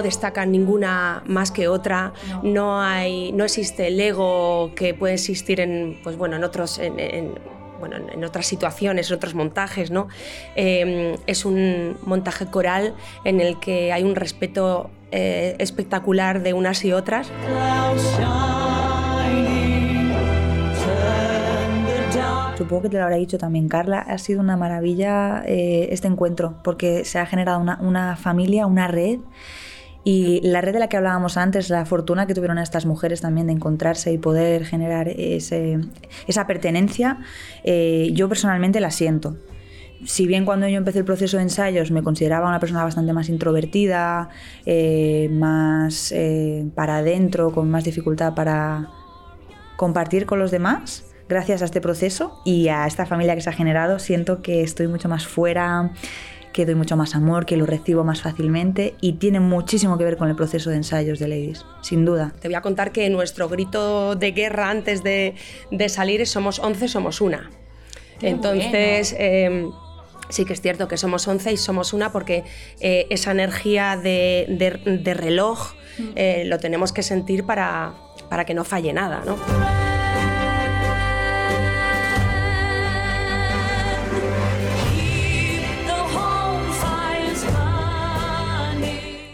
Destacan 0.06 0.50
ninguna 0.50 1.22
más 1.26 1.50
que 1.50 1.68
otra, 1.68 2.12
no, 2.42 2.80
hay, 2.80 3.32
no 3.32 3.44
existe 3.44 3.88
el 3.88 4.00
ego 4.00 4.72
que 4.75 4.94
puede 4.94 5.14
existir 5.14 5.60
en, 5.60 5.98
pues 6.02 6.16
bueno, 6.16 6.36
en 6.36 6.44
otros... 6.44 6.78
en- 6.78 6.98
en- 6.98 7.56
bueno, 7.78 7.96
en- 7.96 8.25
otras 8.25 8.46
situaciones, 8.46 9.10
en 9.10 9.16
otros 9.16 9.34
montajes, 9.34 9.90
¿no? 9.90 10.08
Eh, 10.56 11.14
es 11.26 11.44
un 11.44 11.98
montaje 12.06 12.46
coral 12.46 12.94
en 13.25 13.38
el 13.42 13.60
que 13.60 13.92
hay 13.92 14.02
un 14.02 14.14
respeto 14.16 14.88
eh, 15.12 15.56
espectacular 15.58 16.42
de 16.42 16.54
unas 16.54 16.82
y 16.86 16.92
otras. 16.94 17.30
Supongo 22.56 22.82
que 22.82 22.88
te 22.88 22.96
lo 22.96 23.02
habrá 23.04 23.16
dicho 23.16 23.36
también 23.36 23.68
Carla, 23.68 23.98
ha 23.98 24.16
sido 24.16 24.40
una 24.40 24.56
maravilla 24.56 25.42
eh, 25.46 25.88
este 25.90 26.08
encuentro, 26.08 26.54
porque 26.64 27.04
se 27.04 27.18
ha 27.18 27.26
generado 27.26 27.60
una, 27.60 27.78
una 27.82 28.16
familia, 28.16 28.66
una 28.66 28.88
red, 28.88 29.18
y 30.08 30.40
la 30.40 30.60
red 30.60 30.72
de 30.72 30.78
la 30.78 30.88
que 30.88 30.96
hablábamos 30.96 31.36
antes, 31.36 31.68
la 31.68 31.84
fortuna 31.84 32.28
que 32.28 32.34
tuvieron 32.34 32.58
estas 32.58 32.86
mujeres 32.86 33.22
también 33.22 33.48
de 33.48 33.54
encontrarse 33.54 34.12
y 34.12 34.18
poder 34.18 34.64
generar 34.64 35.08
esa 35.08 36.46
pertenencia, 36.46 37.18
eh, 37.64 38.10
yo 38.12 38.28
personalmente 38.28 38.78
la 38.78 38.92
siento. 38.92 39.36
Si 40.04 40.28
bien 40.28 40.44
cuando 40.44 40.68
yo 40.68 40.76
empecé 40.76 41.00
el 41.00 41.04
proceso 41.04 41.38
de 41.38 41.42
ensayos 41.42 41.90
me 41.90 42.04
consideraba 42.04 42.48
una 42.48 42.60
persona 42.60 42.84
bastante 42.84 43.12
más 43.12 43.28
introvertida, 43.28 44.28
eh, 44.64 45.28
más 45.32 46.12
eh, 46.12 46.70
para 46.76 46.98
adentro, 46.98 47.50
con 47.50 47.68
más 47.68 47.82
dificultad 47.82 48.34
para, 48.36 48.88
compartir 49.76 50.26
con 50.26 50.38
los 50.38 50.50
demás 50.50 51.04
gracias 51.28 51.60
a 51.62 51.64
este 51.64 51.80
proceso 51.80 52.40
y 52.44 52.68
a 52.68 52.86
esta 52.86 53.04
familia 53.04 53.34
que 53.34 53.40
se 53.40 53.50
ha 53.50 53.52
generado. 53.52 53.98
Siento 53.98 54.42
que 54.42 54.62
estoy 54.62 54.88
mucho 54.88 55.08
más 55.08 55.26
fuera, 55.26 55.92
que 56.56 56.64
doy 56.64 56.75
mucho 56.75 56.96
más 56.96 57.14
amor, 57.14 57.44
que 57.44 57.58
lo 57.58 57.66
recibo 57.66 58.02
más 58.02 58.22
fácilmente 58.22 58.94
y 59.02 59.12
tiene 59.14 59.40
muchísimo 59.40 59.98
que 59.98 60.04
ver 60.04 60.16
con 60.16 60.30
el 60.30 60.34
proceso 60.36 60.70
de 60.70 60.76
ensayos 60.76 61.18
de 61.18 61.28
Ladies, 61.28 61.66
sin 61.82 62.06
duda. 62.06 62.32
Te 62.40 62.48
voy 62.48 62.54
a 62.54 62.62
contar 62.62 62.92
que 62.92 63.10
nuestro 63.10 63.48
grito 63.50 64.16
de 64.16 64.32
guerra 64.32 64.70
antes 64.70 65.02
de, 65.02 65.34
de 65.70 65.88
salir 65.90 66.22
es 66.22 66.30
somos 66.30 66.58
11, 66.58 66.88
somos 66.88 67.20
una. 67.20 67.50
Qué 68.18 68.30
Entonces, 68.30 69.14
eh, 69.18 69.66
sí 70.30 70.46
que 70.46 70.54
es 70.54 70.62
cierto 70.62 70.88
que 70.88 70.96
somos 70.96 71.28
11 71.28 71.52
y 71.52 71.56
somos 71.58 71.92
una 71.92 72.10
porque 72.10 72.42
eh, 72.80 73.06
esa 73.10 73.32
energía 73.32 73.98
de, 74.02 74.46
de- 74.48 74.98
de 74.98 75.12
reloj 75.14 75.75
eh, 76.14 76.44
lo 76.46 76.58
tenemos 76.58 76.92
que 76.94 77.02
sentir 77.02 77.44
para, 77.44 77.92
para 78.30 78.46
que 78.46 78.54
no 78.54 78.64
falle 78.64 78.94
nada, 78.94 79.22
¿no? 79.26 79.85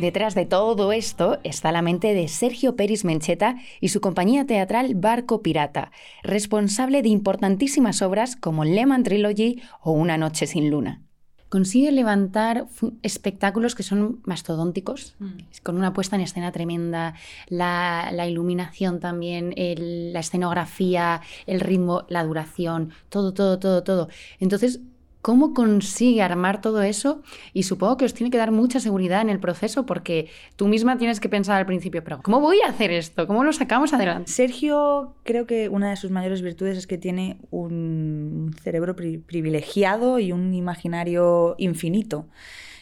Detrás 0.02 0.34
de 0.34 0.46
todo 0.46 0.90
esto 0.90 1.38
está 1.44 1.70
la 1.70 1.80
mente 1.80 2.12
de 2.12 2.26
Sergio 2.26 2.74
Peris 2.74 3.04
Mencheta 3.04 3.54
y 3.80 3.90
su 3.90 4.00
compañía 4.00 4.44
teatral 4.44 4.96
Barco 4.96 5.42
Pirata, 5.42 5.92
responsable 6.24 7.02
de 7.02 7.08
importantísimas 7.08 8.02
obras 8.02 8.34
como 8.34 8.64
Lehman 8.64 9.04
Trilogy 9.04 9.62
o 9.80 9.92
Una 9.92 10.18
noche 10.18 10.48
sin 10.48 10.70
luna. 10.70 11.02
Consigue 11.48 11.92
levantar 11.92 12.66
espectáculos 13.02 13.76
que 13.76 13.84
son 13.84 14.20
mastodónticos, 14.24 15.14
con 15.62 15.76
una 15.76 15.92
puesta 15.92 16.16
en 16.16 16.22
escena 16.22 16.50
tremenda, 16.50 17.14
la, 17.46 18.10
la 18.12 18.26
iluminación 18.26 18.98
también, 18.98 19.54
el- 19.56 20.12
la 20.12 20.18
escenografía, 20.18 21.20
el 21.46 21.60
ritmo, 21.60 22.06
la 22.08 22.24
duración, 22.24 22.90
todo, 23.08 23.32
todo, 23.34 23.60
todo, 23.60 23.84
todo. 23.84 24.08
Entonces, 24.40 24.80
¿cómo 25.22 25.54
consigue 25.54 26.20
armar 26.20 26.60
todo 26.60 26.82
eso? 26.82 27.22
Y 27.54 27.62
supongo 27.62 27.96
que 27.96 28.04
os 28.04 28.12
tiene 28.12 28.30
que 28.30 28.38
dar 28.38 28.50
mucha 28.50 28.80
seguridad 28.80 29.22
en 29.22 29.30
el 29.30 29.38
proceso 29.40 29.86
porque 29.86 30.28
tú 30.56 30.66
misma 30.68 30.98
tienes 30.98 31.20
que 31.20 31.28
pensar 31.28 31.56
al 31.58 31.64
principio, 31.66 32.02
pero 32.04 32.20
¿cómo 32.22 32.40
voy 32.40 32.58
a 32.66 32.68
hacer 32.70 32.90
esto? 32.90 33.26
¿Cómo 33.26 33.44
lo 33.44 33.52
sacamos 33.52 33.92
adelante? 33.94 34.30
Sergio 34.30 35.14
creo 35.22 35.46
que 35.46 35.68
una 35.68 35.90
de 35.90 35.96
sus 35.96 36.10
mayores 36.10 36.42
virtudes 36.42 36.76
es 36.76 36.86
que 36.86 36.98
tiene 36.98 37.38
un 37.50 38.54
cerebro 38.62 38.94
pri- 38.96 39.18
privilegiado 39.18 40.18
y 40.18 40.32
un 40.32 40.52
imaginario 40.54 41.54
infinito. 41.58 42.26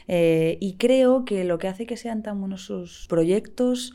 Eh, 0.08 0.56
y 0.60 0.74
creo 0.74 1.24
que 1.24 1.44
lo 1.44 1.58
que 1.58 1.68
hace 1.68 1.86
que 1.86 1.96
sean 1.96 2.22
tan 2.22 2.40
buenos 2.40 2.62
sus 2.64 3.06
proyectos 3.08 3.94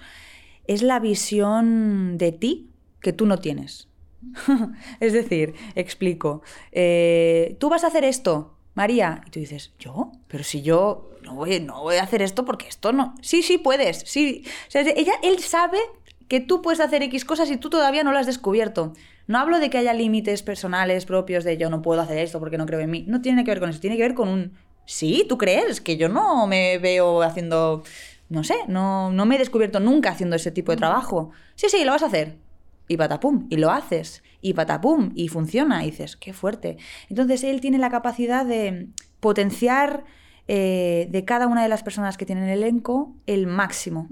es 0.68 0.82
la 0.82 1.00
visión 1.00 2.18
de 2.18 2.32
ti 2.32 2.70
que 3.02 3.12
tú 3.12 3.26
no 3.26 3.38
tienes. 3.40 3.90
es 5.00 5.14
decir, 5.14 5.54
explico, 5.76 6.42
eh, 6.72 7.56
tú 7.60 7.70
vas 7.70 7.84
a 7.84 7.88
hacer 7.88 8.04
esto, 8.04 8.56
María, 8.74 9.22
y 9.26 9.30
tú 9.30 9.40
dices, 9.40 9.74
¿yo? 9.80 10.12
Pero 10.28 10.44
si 10.44 10.62
yo 10.62 11.10
no 11.24 11.36
voy, 11.36 11.60
no 11.60 11.82
voy 11.82 11.96
a 11.96 12.04
hacer 12.04 12.22
esto 12.22 12.46
porque 12.46 12.68
esto 12.68 12.92
no... 12.92 13.16
Sí, 13.22 13.42
sí, 13.42 13.58
puedes, 13.58 14.04
sí. 14.06 14.44
O 14.68 14.72
sea, 14.72 14.82
ella, 14.82 15.14
él 15.24 15.40
sabe 15.40 15.80
que 16.28 16.40
tú 16.40 16.62
puedes 16.62 16.80
hacer 16.80 17.04
X 17.04 17.26
cosas 17.26 17.50
y 17.52 17.58
tú 17.58 17.70
todavía 17.70 18.04
no 18.04 18.12
lo 18.12 18.20
has 18.20 18.26
descubierto. 18.26 18.94
No 19.28 19.40
hablo 19.40 19.60
de 19.60 19.70
que 19.70 19.78
haya 19.78 19.94
límites 19.94 20.44
personales 20.44 21.06
propios 21.06 21.44
de 21.44 21.58
yo 21.58 21.70
no 21.70 21.82
puedo 21.82 22.02
hacer 22.02 22.18
esto 22.20 22.40
porque 22.40 22.58
no 22.58 22.66
creo 22.66 22.80
en 22.80 22.92
mí. 22.92 23.06
No 23.08 23.22
tiene 23.22 23.44
que 23.44 23.52
ver 23.52 23.60
con 23.60 23.70
eso, 23.70 23.80
tiene 23.80 23.98
que 23.98 24.04
ver 24.04 24.14
con 24.14 24.28
un... 24.28 24.54
Sí, 24.86 25.26
tú 25.28 25.38
crees 25.38 25.82
que 25.82 25.98
yo 25.98 26.10
no 26.10 26.46
me 26.48 26.78
veo 26.78 27.22
haciendo... 27.22 27.84
No 28.28 28.44
sé, 28.44 28.56
no, 28.68 29.12
no 29.12 29.26
me 29.26 29.36
he 29.36 29.40
descubierto 29.40 29.80
nunca 29.80 30.10
haciendo 30.10 30.36
ese 30.36 30.52
tipo 30.52 30.72
de 30.72 30.78
trabajo. 30.78 31.32
Sí, 31.56 31.68
sí, 31.70 31.84
lo 31.86 31.92
vas 31.92 32.04
a 32.04 32.08
hacer 32.08 32.45
y 32.88 32.98
patapum, 32.98 33.48
y 33.50 33.58
lo 33.58 33.72
haces, 33.72 34.24
y 34.42 34.54
patapum, 34.54 35.12
y 35.16 35.28
funciona, 35.28 35.84
y 35.84 35.92
dices, 35.92 36.16
qué 36.16 36.34
fuerte. 36.34 36.78
Entonces 37.10 37.44
él 37.44 37.62
tiene 37.62 37.78
la 37.78 37.90
capacidad 37.90 38.46
de 38.46 38.90
potenciar 39.20 40.04
eh, 40.48 41.08
de 41.10 41.26
cada 41.26 41.48
una 41.48 41.64
de 41.64 41.70
las 41.70 41.82
personas 41.82 42.18
que 42.18 42.26
tienen 42.26 42.44
el 42.46 42.64
elenco 42.64 43.16
el 43.26 43.48
máximo. 43.48 44.08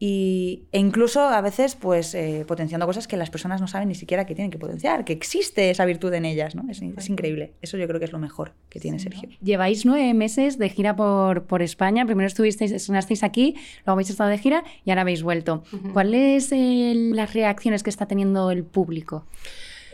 Y, 0.00 0.64
e 0.70 0.78
incluso 0.78 1.20
a 1.22 1.40
veces 1.40 1.74
pues 1.74 2.14
eh, 2.14 2.44
potenciando 2.46 2.86
cosas 2.86 3.08
que 3.08 3.16
las 3.16 3.30
personas 3.30 3.60
no 3.60 3.66
saben 3.66 3.88
ni 3.88 3.96
siquiera 3.96 4.26
que 4.26 4.34
tienen 4.34 4.50
que 4.50 4.58
potenciar, 4.58 5.04
que 5.04 5.12
existe 5.12 5.70
esa 5.70 5.84
virtud 5.84 6.12
en 6.14 6.24
ellas, 6.24 6.54
¿no? 6.54 6.64
Es, 6.70 6.80
es 6.82 7.08
increíble. 7.08 7.54
Eso 7.62 7.76
yo 7.76 7.86
creo 7.88 7.98
que 7.98 8.04
es 8.04 8.12
lo 8.12 8.18
mejor 8.18 8.52
que 8.68 8.78
tiene 8.78 9.00
Sergio. 9.00 9.28
Lleváis 9.42 9.84
nueve 9.84 10.14
meses 10.14 10.58
de 10.58 10.68
gira 10.68 10.94
por, 10.94 11.44
por 11.44 11.62
España. 11.62 12.06
Primero 12.06 12.28
estuvisteis, 12.28 12.70
estrenasteis 12.70 13.24
aquí, 13.24 13.54
luego 13.78 13.92
habéis 13.92 14.10
estado 14.10 14.30
de 14.30 14.38
gira 14.38 14.62
y 14.84 14.90
ahora 14.90 15.02
habéis 15.02 15.22
vuelto. 15.22 15.64
¿Cuáles 15.92 16.46
son 16.46 17.16
las 17.16 17.34
reacciones 17.34 17.82
que 17.82 17.90
está 17.90 18.06
teniendo 18.06 18.50
el 18.50 18.64
público? 18.64 19.26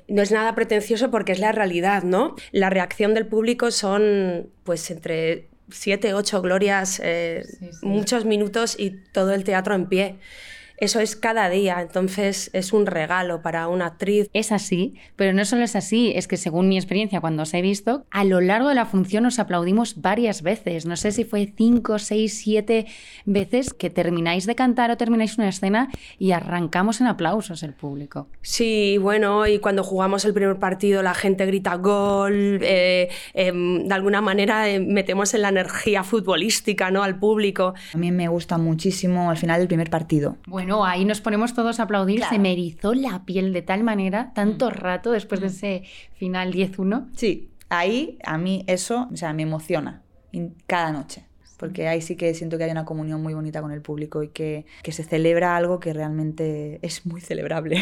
no 0.07 0.21
es 0.21 0.33
nada 0.33 0.55
pretencioso 0.55 1.11
porque 1.11 1.33
es 1.33 1.39
la 1.39 1.51
realidad, 1.53 2.03
¿no? 2.03 2.35
La 2.53 2.69
reacción 2.69 3.15
del 3.15 3.27
público 3.27 3.71
son 3.71 4.51
pues 4.63 4.91
entre 4.91 5.49
siete, 5.71 6.15
ocho 6.15 6.43
glorias, 6.43 7.01
eh, 7.03 7.45
muchos 7.83 8.25
minutos 8.25 8.77
y 8.79 8.91
todo 8.91 9.33
el 9.33 9.45
teatro 9.45 9.75
en 9.75 9.87
pie. 9.87 10.19
Eso 10.79 11.01
es 11.01 11.15
cada 11.15 11.49
día, 11.49 11.81
entonces 11.81 12.51
es 12.53 12.73
un 12.73 12.87
regalo 12.87 13.43
para 13.43 13.69
una 13.69 13.87
actriz. 13.87 14.29
Es 14.33 14.51
así, 14.51 14.95
pero 15.17 15.33
no 15.33 15.45
solo 15.45 15.63
es 15.63 15.77
así, 15.77 16.13
es 16.17 16.27
que 16.27 16.37
según 16.37 16.69
mi 16.69 16.77
experiencia 16.77 17.21
cuando 17.21 17.45
os 17.45 17.55
he 17.55 17.63
visto, 17.63 18.05
a 18.11 18.25
lo 18.25 18.41
largo 18.41 18.69
de 18.69 18.75
la 18.75 18.87
función 18.87 19.27
os 19.27 19.39
aplaudimos 19.39 20.01
varias 20.01 20.43
veces. 20.43 20.85
No 20.85 20.97
sé 20.97 21.13
si 21.13 21.25
fue 21.25 21.53
cinco, 21.57 21.99
seis, 21.99 22.39
siete 22.39 22.87
veces 23.25 23.73
que 23.73 23.91
termináis 23.91 24.47
de 24.47 24.55
cantar 24.55 24.91
o 24.91 24.97
termináis 24.97 25.39
una 25.39 25.49
escena 25.49 25.91
y 26.19 26.33
arrancamos 26.33 27.01
en 27.01 27.07
aplausos 27.07 27.63
el 27.63 27.73
público. 27.73 28.27
Sí, 28.43 28.99
bueno, 28.99 29.47
y 29.47 29.61
cuando 29.61 29.85
jugamos 29.85 30.25
el 30.25 30.35
primer 30.35 30.59
partido 30.59 31.03
la 31.03 31.15
gente 31.15 31.47
grita 31.47 31.77
gol, 31.77 32.59
eh, 32.63 33.09
eh, 33.35 33.53
de 33.53 33.95
alguna 33.95 34.21
manera 34.21 34.69
eh, 34.69 34.81
metemos 34.81 35.35
en 35.35 35.43
la 35.43 35.51
energía 35.51 36.03
futbolística 36.03 36.91
¿no? 36.91 37.03
al 37.03 37.19
público. 37.19 37.75
A 37.95 37.97
mí 37.97 38.11
me 38.11 38.29
gusta 38.29 38.59
muchísimo 38.59 39.31
al 39.31 39.37
final 39.37 39.61
del 39.61 39.69
primer 39.69 39.91
partido. 39.91 40.37
Bueno, 40.47 40.64
ahí 40.85 41.05
nos 41.05 41.21
ponemos 41.21 41.55
todos 41.55 41.81
a 41.81 41.85
aplaudir. 41.85 42.23
Se 42.25 42.39
me 42.39 42.53
erizó 42.53 42.95
la 42.95 43.25
piel 43.25 43.53
de 43.53 43.63
tal 43.63 43.83
manera, 43.85 44.33
tanto 44.35 44.71
rato 44.71 45.13
después 45.13 45.41
de 45.41 45.49
ese 45.49 45.83
final 46.15 46.53
10-1. 46.53 47.09
Sí, 47.15 47.51
ahí 47.69 48.19
a 48.25 48.39
mí 48.39 48.65
eso, 48.67 49.09
o 49.13 49.17
sea, 49.17 49.33
me 49.33 49.43
emociona 49.43 50.03
cada 50.67 50.93
noche. 50.93 51.25
Porque 51.57 51.87
ahí 51.87 52.03
sí 52.03 52.17
que 52.17 52.35
siento 52.35 52.59
que 52.59 52.65
hay 52.65 52.71
una 52.71 52.85
comunión 52.85 53.23
muy 53.23 53.33
bonita 53.33 53.63
con 53.63 53.71
el 53.71 53.81
público 53.81 54.23
y 54.23 54.29
que, 54.29 54.67
que 54.83 54.93
se 54.93 55.05
celebra 55.05 55.57
algo 55.57 55.79
que 55.79 55.93
realmente 55.93 56.81
es 56.83 57.07
muy 57.07 57.21
celebrable. 57.21 57.81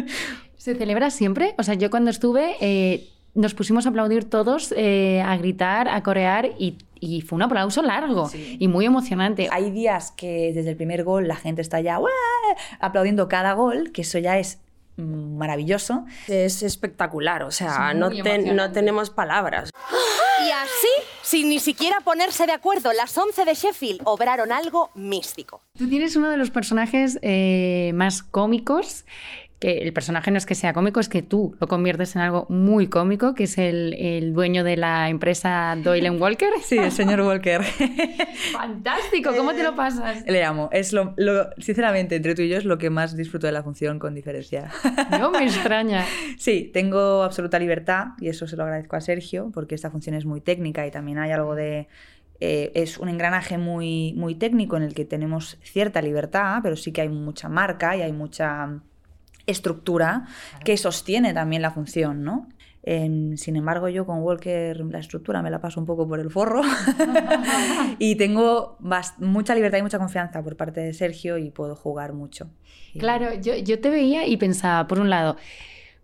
¿Se 0.56 0.74
celebra 0.76 1.10
siempre? 1.10 1.54
O 1.58 1.62
sea, 1.62 1.74
yo 1.74 1.90
cuando 1.90 2.10
estuve 2.10 2.56
eh, 2.60 3.08
nos 3.38 3.54
pusimos 3.54 3.86
a 3.86 3.90
aplaudir 3.90 4.28
todos, 4.28 4.72
eh, 4.76 5.22
a 5.24 5.36
gritar, 5.36 5.88
a 5.88 6.02
corear 6.02 6.46
y, 6.58 6.76
y 7.00 7.20
fue 7.22 7.36
un 7.36 7.42
aplauso 7.42 7.82
largo 7.82 8.30
y 8.34 8.66
muy 8.68 8.84
emocionante. 8.84 9.48
Hay 9.52 9.70
días 9.70 10.10
que 10.10 10.52
desde 10.54 10.70
el 10.70 10.76
primer 10.76 11.04
gol 11.04 11.28
la 11.28 11.36
gente 11.36 11.62
está 11.62 11.80
ya 11.80 11.98
"¡Uah!", 11.98 12.08
aplaudiendo 12.80 13.28
cada 13.28 13.52
gol, 13.54 13.92
que 13.92 14.02
eso 14.02 14.18
ya 14.18 14.38
es 14.38 14.58
maravilloso. 14.96 16.04
Es 16.26 16.62
espectacular, 16.62 17.42
o 17.44 17.50
sea, 17.50 17.90
Es 17.92 17.96
no, 17.96 18.10
te- 18.10 18.52
no 18.52 18.72
tenemos 18.72 19.10
palabras. 19.10 19.70
Y 20.40 20.50
así, 20.50 20.88
sin 21.22 21.48
ni 21.48 21.58
siquiera 21.60 21.98
ponerse 22.00 22.46
de 22.46 22.52
acuerdo, 22.52 22.92
las 22.92 23.16
11 23.16 23.44
de 23.44 23.54
Sheffield 23.54 24.00
obraron 24.04 24.52
algo 24.52 24.90
místico. 24.94 25.60
Tú 25.76 25.88
tienes 25.88 26.16
uno 26.16 26.30
de 26.30 26.36
los 26.36 26.50
personajes 26.50 27.18
eh, 27.22 27.92
más 27.94 28.22
cómicos, 28.22 29.04
que 29.60 29.78
el 29.78 29.92
personaje 29.92 30.30
no 30.30 30.38
es 30.38 30.46
que 30.46 30.54
sea 30.54 30.72
cómico, 30.72 31.00
es 31.00 31.08
que 31.08 31.20
tú 31.22 31.56
lo 31.60 31.66
conviertes 31.66 32.14
en 32.14 32.22
algo 32.22 32.46
muy 32.48 32.86
cómico, 32.86 33.34
que 33.34 33.44
es 33.44 33.58
el, 33.58 33.94
el 33.94 34.32
dueño 34.32 34.62
de 34.62 34.76
la 34.76 35.08
empresa 35.08 35.76
Doyle 35.82 36.10
Walker. 36.10 36.50
Sí, 36.62 36.78
el 36.78 36.92
señor 36.92 37.20
Walker. 37.22 37.62
Fantástico, 38.52 39.30
¿cómo 39.36 39.52
te 39.54 39.62
lo 39.62 39.74
pasas? 39.74 40.24
Le 40.26 40.44
amo. 40.44 40.68
Es 40.72 40.92
lo, 40.92 41.14
lo- 41.16 41.50
sinceramente, 41.58 42.16
entre 42.16 42.34
tú 42.34 42.42
y 42.42 42.48
yo 42.48 42.56
es 42.56 42.64
lo 42.64 42.78
que 42.78 42.90
más 42.90 43.16
disfruto 43.16 43.46
de 43.46 43.52
la 43.52 43.62
función 43.62 43.98
con 43.98 44.14
diferencia. 44.14 44.70
No 45.18 45.30
me 45.30 45.44
extraña. 45.44 46.04
Sí, 46.38 46.70
tengo 46.72 47.22
absoluta 47.24 47.58
libertad 47.58 48.08
y 48.20 48.28
eso 48.28 48.46
se 48.46 48.56
lo 48.56 48.62
agradezco 48.62 48.96
a 48.96 49.00
Sergio 49.00 49.50
porque 49.52 49.74
esta 49.74 49.90
función 49.90 50.14
es 50.14 50.24
muy 50.24 50.40
técnica 50.40 50.86
y 50.86 50.90
también 50.90 51.18
hay 51.18 51.32
algo 51.32 51.54
de... 51.54 51.88
eh, 52.40 52.70
es 52.74 52.98
un 52.98 53.08
engranaje 53.08 53.58
muy, 53.58 54.12
muy 54.14 54.34
técnico 54.34 54.76
en 54.76 54.84
el 54.84 54.94
que 54.94 55.04
tenemos 55.04 55.58
cierta 55.62 56.00
libertad, 56.00 56.60
pero 56.62 56.76
sí 56.76 56.92
que 56.92 57.00
hay 57.00 57.08
mucha 57.08 57.48
marca 57.48 57.96
y 57.96 58.02
hay 58.02 58.12
mucha 58.12 58.80
estructura 59.48 60.26
que 60.64 60.76
sostiene 60.76 61.34
también 61.34 61.62
la 61.62 61.70
función, 61.72 62.22
¿no? 62.22 62.48
Sin 62.84 63.56
embargo, 63.56 63.88
yo 63.90 64.06
con 64.06 64.20
Walker 64.22 64.80
la 64.86 64.98
estructura 65.00 65.42
me 65.42 65.50
la 65.50 65.60
paso 65.60 65.78
un 65.78 65.84
poco 65.84 66.08
por 66.08 66.20
el 66.20 66.30
forro 66.30 66.62
y 67.98 68.14
tengo 68.16 68.78
mucha 69.18 69.54
libertad 69.54 69.78
y 69.78 69.82
mucha 69.82 69.98
confianza 69.98 70.42
por 70.42 70.56
parte 70.56 70.80
de 70.80 70.94
Sergio 70.94 71.36
y 71.38 71.50
puedo 71.50 71.74
jugar 71.76 72.12
mucho. 72.14 72.48
Claro, 72.98 73.34
yo, 73.34 73.56
yo 73.56 73.80
te 73.80 73.90
veía 73.90 74.26
y 74.26 74.36
pensaba, 74.38 74.86
por 74.88 75.00
un 75.00 75.10
lado, 75.10 75.36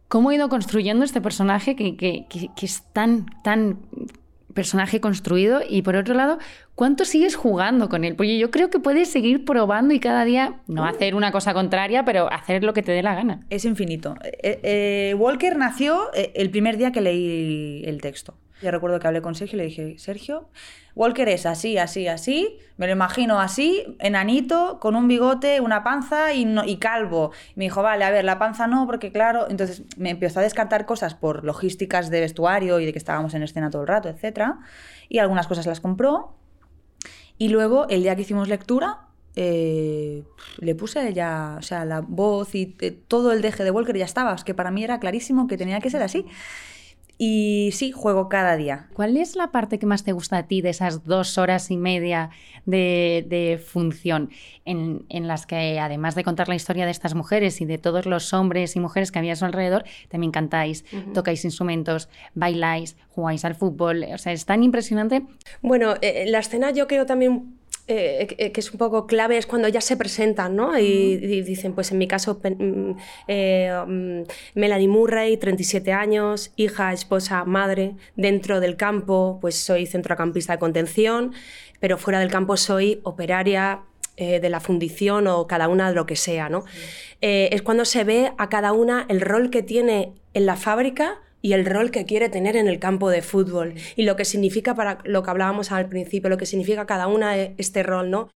¿cómo 0.08 0.30
he 0.30 0.34
ido 0.34 0.48
construyendo 0.50 1.04
este 1.04 1.20
personaje 1.22 1.74
que, 1.74 1.96
que- 1.96 2.26
que- 2.28 2.50
que 2.54 2.66
es 2.66 2.82
tan, 2.92 3.26
tan 3.42 3.78
personaje 4.54 5.00
construido? 5.00 5.60
Y 5.68 5.82
por 5.82 5.96
otro 5.96 6.14
lado, 6.14 6.38
¿cuánto 6.74 7.04
sigues 7.04 7.36
jugando 7.36 7.88
con 7.88 8.04
él? 8.04 8.16
Porque 8.16 8.38
yo 8.38 8.50
creo 8.50 8.70
que 8.70 8.78
puedes 8.78 9.10
seguir 9.10 9.44
probando 9.44 9.92
y 9.92 10.00
cada 10.00 10.24
día 10.24 10.60
no 10.66 10.84
hacer 10.84 11.14
una 11.14 11.32
cosa 11.32 11.52
contraria, 11.52 12.04
pero 12.04 12.32
hacer 12.32 12.64
lo 12.64 12.72
que 12.72 12.82
te 12.82 12.92
dé 12.92 13.02
la 13.02 13.14
gana. 13.14 13.44
Es 13.50 13.64
infinito. 13.64 14.14
Eh, 14.22 14.60
eh, 14.62 15.14
Walker 15.18 15.56
nació 15.56 16.10
eh, 16.14 16.32
el 16.36 16.50
primer 16.50 16.76
día 16.78 16.92
que 16.92 17.00
leí 17.00 17.82
el 17.84 18.00
texto. 18.00 18.34
Yo 18.62 18.70
recuerdo 18.70 18.98
que 19.00 19.06
hablé 19.06 19.20
con 19.20 19.34
Sergio 19.34 19.56
y 19.56 19.58
le 19.58 19.64
dije, 19.66 19.98
Sergio, 19.98 20.48
Walker 20.94 21.28
es 21.28 21.44
así, 21.44 21.76
así, 21.76 22.06
así, 22.06 22.58
me 22.76 22.86
lo 22.86 22.92
imagino 22.92 23.40
así, 23.40 23.96
enanito, 23.98 24.78
con 24.80 24.94
un 24.96 25.08
bigote, 25.08 25.60
una 25.60 25.82
panza 25.82 26.32
y, 26.32 26.44
no- 26.44 26.64
y 26.64 26.76
calvo. 26.76 27.32
Y 27.50 27.58
me 27.58 27.64
dijo, 27.64 27.82
vale, 27.82 28.04
a 28.04 28.10
ver, 28.10 28.24
la 28.24 28.38
panza 28.38 28.66
no, 28.68 28.86
porque 28.86 29.10
claro, 29.12 29.46
entonces 29.50 29.82
me 29.96 30.10
empezó 30.10 30.38
a 30.40 30.42
descartar 30.44 30.86
cosas 30.86 31.14
por 31.14 31.44
logísticas 31.44 32.10
de 32.10 32.20
vestuario 32.20 32.78
y 32.80 32.86
de 32.86 32.92
que 32.92 32.98
estábamos 32.98 33.34
en 33.34 33.42
escena 33.42 33.70
todo 33.70 33.82
el 33.82 33.88
rato, 33.88 34.08
etc. 34.08 34.52
Y 35.08 35.18
algunas 35.18 35.46
cosas 35.48 35.66
las 35.66 35.80
compró. 35.80 36.36
Y 37.38 37.48
luego, 37.48 37.86
el 37.88 38.02
día 38.02 38.14
que 38.14 38.22
hicimos 38.22 38.48
lectura, 38.48 39.00
eh, 39.36 40.22
le 40.58 40.74
puse 40.76 41.12
ya, 41.12 41.56
o 41.58 41.62
sea, 41.62 41.84
la 41.84 42.00
voz 42.00 42.54
y 42.54 42.76
eh, 42.80 42.92
todo 42.92 43.32
el 43.32 43.42
deje 43.42 43.64
de 43.64 43.72
Walker 43.72 43.96
ya 43.96 44.04
estaba. 44.04 44.32
Es 44.34 44.44
que 44.44 44.54
para 44.54 44.70
mí 44.70 44.84
era 44.84 45.00
clarísimo 45.00 45.48
que 45.48 45.56
tenía 45.56 45.80
que 45.80 45.90
ser 45.90 46.02
así. 46.04 46.24
Y 47.16 47.70
sí, 47.72 47.92
juego 47.92 48.28
cada 48.28 48.56
día. 48.56 48.88
¿Cuál 48.92 49.16
es 49.16 49.36
la 49.36 49.52
parte 49.52 49.78
que 49.78 49.86
más 49.86 50.02
te 50.02 50.12
gusta 50.12 50.38
a 50.38 50.46
ti 50.46 50.62
de 50.62 50.70
esas 50.70 51.04
dos 51.04 51.38
horas 51.38 51.70
y 51.70 51.76
media 51.76 52.30
de, 52.66 53.24
de 53.28 53.58
función 53.58 54.30
en, 54.64 55.04
en 55.08 55.28
las 55.28 55.46
que, 55.46 55.78
además 55.78 56.14
de 56.14 56.24
contar 56.24 56.48
la 56.48 56.54
historia 56.54 56.86
de 56.86 56.90
estas 56.90 57.14
mujeres 57.14 57.60
y 57.60 57.66
de 57.66 57.78
todos 57.78 58.06
los 58.06 58.32
hombres 58.32 58.74
y 58.74 58.80
mujeres 58.80 59.12
que 59.12 59.18
había 59.18 59.34
a 59.34 59.36
su 59.36 59.44
alrededor, 59.44 59.84
también 60.08 60.32
cantáis, 60.32 60.84
tocáis 61.12 61.44
instrumentos, 61.44 62.08
bailáis, 62.34 62.96
jugáis 63.10 63.44
al 63.44 63.54
fútbol? 63.54 64.04
O 64.12 64.18
sea, 64.18 64.32
es 64.32 64.44
tan 64.44 64.64
impresionante. 64.64 65.22
Bueno, 65.62 65.94
eh, 66.00 66.24
la 66.26 66.40
escena 66.40 66.72
yo 66.72 66.86
creo 66.88 67.06
también 67.06 67.58
eh, 67.86 68.26
que 68.26 68.52
que 68.52 68.60
es 68.60 68.70
un 68.72 68.78
poco 68.78 69.06
clave 69.06 69.36
es 69.36 69.46
cuando 69.46 69.68
ya 69.68 69.80
se 69.80 69.96
presentan, 69.96 70.56
¿no? 70.56 70.78
Y, 70.78 70.84
y 70.84 71.42
dicen, 71.42 71.74
pues 71.74 71.92
en 71.92 71.98
mi 71.98 72.08
caso, 72.08 72.40
mm, 72.42 72.92
eh, 73.28 73.84
mm, 73.86 74.22
Melanie 74.54 74.88
Murray, 74.88 75.36
37 75.36 75.92
años, 75.92 76.52
hija, 76.56 76.92
esposa, 76.92 77.44
madre, 77.44 77.94
dentro 78.16 78.60
del 78.60 78.76
campo, 78.76 79.38
pues 79.40 79.56
soy 79.56 79.86
centrocampista 79.86 80.54
de 80.54 80.58
contención, 80.58 81.32
pero 81.80 81.98
fuera 81.98 82.20
del 82.20 82.30
campo 82.30 82.56
soy 82.56 83.00
operaria 83.02 83.82
eh, 84.16 84.38
de 84.38 84.48
la 84.48 84.60
fundición 84.60 85.26
o 85.26 85.48
cada 85.48 85.66
una 85.66 85.88
de 85.88 85.94
lo 85.96 86.06
que 86.06 86.14
sea, 86.14 86.48
¿no? 86.48 86.64
Eh, 87.20 87.48
es 87.50 87.62
cuando 87.62 87.84
se 87.84 88.04
ve 88.04 88.32
a 88.38 88.48
cada 88.48 88.72
una 88.72 89.06
el 89.08 89.20
rol 89.20 89.50
que 89.50 89.64
tiene 89.64 90.12
en 90.34 90.46
la 90.46 90.54
fábrica 90.54 91.20
y 91.44 91.52
el 91.52 91.66
rol 91.66 91.90
que 91.90 92.06
quiere 92.06 92.30
tener 92.30 92.56
en 92.56 92.68
el 92.68 92.78
campo 92.78 93.10
de 93.10 93.20
fútbol 93.20 93.74
y 93.96 94.04
lo 94.04 94.16
que 94.16 94.24
significa 94.24 94.74
para 94.74 95.00
lo 95.04 95.22
que 95.22 95.30
hablábamos 95.30 95.72
al 95.72 95.90
principio, 95.90 96.30
lo 96.30 96.38
que 96.38 96.46
significa 96.46 96.86
cada 96.86 97.06
una 97.06 97.36
este 97.36 97.82
rol, 97.82 98.10
¿no? 98.10 98.30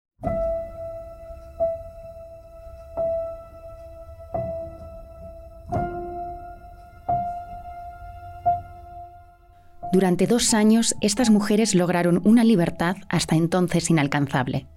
Durante 9.94 10.28
dos 10.28 10.54
años, 10.54 10.94
estas 11.00 11.30
mujeres 11.30 11.76
lograron 11.76 12.22
una 12.26 12.44
libertad 12.44 12.98
hasta 13.08 13.38
entonces 13.38 13.90
inalcanzable. 13.90 14.68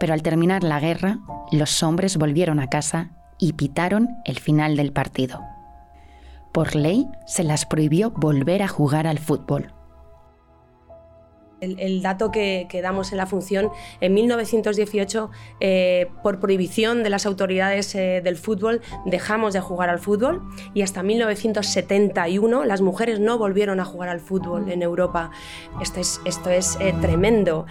Pero 0.00 0.14
al 0.14 0.22
terminar 0.22 0.64
la 0.64 0.80
guerra, 0.80 1.18
los 1.52 1.82
hombres 1.82 2.16
volvieron 2.16 2.60
a 2.60 2.70
casa 2.70 3.10
y 3.38 3.52
pitaron 3.52 4.16
el 4.24 4.38
final 4.38 4.74
del 4.74 4.90
partido. 4.90 5.57
Por 6.52 6.74
ley, 6.74 7.06
se 7.26 7.44
las 7.44 7.66
prohibió 7.66 8.10
volver 8.10 8.62
a 8.62 8.68
jugar 8.68 9.06
al 9.06 9.18
fútbol. 9.18 9.72
El, 11.60 12.02
dato 12.02 12.30
que, 12.30 12.66
que 12.70 12.82
damos 12.82 13.10
en 13.10 13.18
la 13.18 13.26
función, 13.26 13.70
en 14.00 14.14
1918, 14.14 15.30
eh, 15.58 16.08
por 16.22 16.38
prohibición 16.38 17.02
de 17.02 17.10
las 17.10 17.26
autoridades 17.26 17.96
eh, 17.96 18.20
del 18.22 18.36
fútbol, 18.36 18.80
dejamos 19.06 19.54
de 19.54 19.60
jugar 19.60 19.90
al 19.90 19.98
fútbol 19.98 20.40
y 20.72 20.82
hasta 20.82 21.02
1971 21.02 22.64
las 22.64 22.80
mujeres 22.80 23.18
no 23.18 23.38
volvieron 23.38 23.80
a 23.80 23.84
jugar 23.84 24.08
al 24.08 24.20
fútbol 24.20 24.70
en 24.70 24.82
Europa. 24.82 25.32
Esto 25.82 25.98
es, 25.98 26.20
esto 26.24 26.48
es 26.48 26.78
eh, 26.80 26.94
tremendo. 27.00 27.66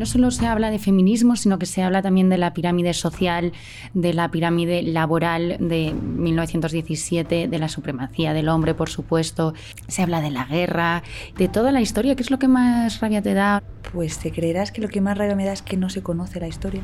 No 0.00 0.06
solo 0.06 0.30
se 0.30 0.46
habla 0.46 0.70
de 0.70 0.78
feminismo, 0.78 1.36
sino 1.36 1.58
que 1.58 1.66
se 1.66 1.82
habla 1.82 2.00
también 2.00 2.30
de 2.30 2.38
la 2.38 2.54
pirámide 2.54 2.94
social, 2.94 3.52
de 3.92 4.14
la 4.14 4.30
pirámide 4.30 4.82
laboral 4.82 5.58
de 5.60 5.92
1917, 5.92 7.48
de 7.48 7.58
la 7.58 7.68
supremacía 7.68 8.32
del 8.32 8.48
hombre, 8.48 8.72
por 8.72 8.88
supuesto. 8.88 9.52
Se 9.88 10.00
habla 10.00 10.22
de 10.22 10.30
la 10.30 10.46
guerra, 10.46 11.02
de 11.36 11.48
toda 11.48 11.70
la 11.70 11.82
historia. 11.82 12.16
¿Qué 12.16 12.22
es 12.22 12.30
lo 12.30 12.38
que 12.38 12.48
más 12.48 13.00
rabia 13.00 13.20
te 13.20 13.34
da? 13.34 13.62
Pues 13.92 14.18
te 14.18 14.30
creerás 14.30 14.72
que 14.72 14.80
lo 14.80 14.88
que 14.88 15.02
más 15.02 15.18
rabia 15.18 15.36
me 15.36 15.44
da 15.44 15.52
es 15.52 15.60
que 15.60 15.76
no 15.76 15.90
se 15.90 16.02
conoce 16.02 16.40
la 16.40 16.48
historia. 16.48 16.80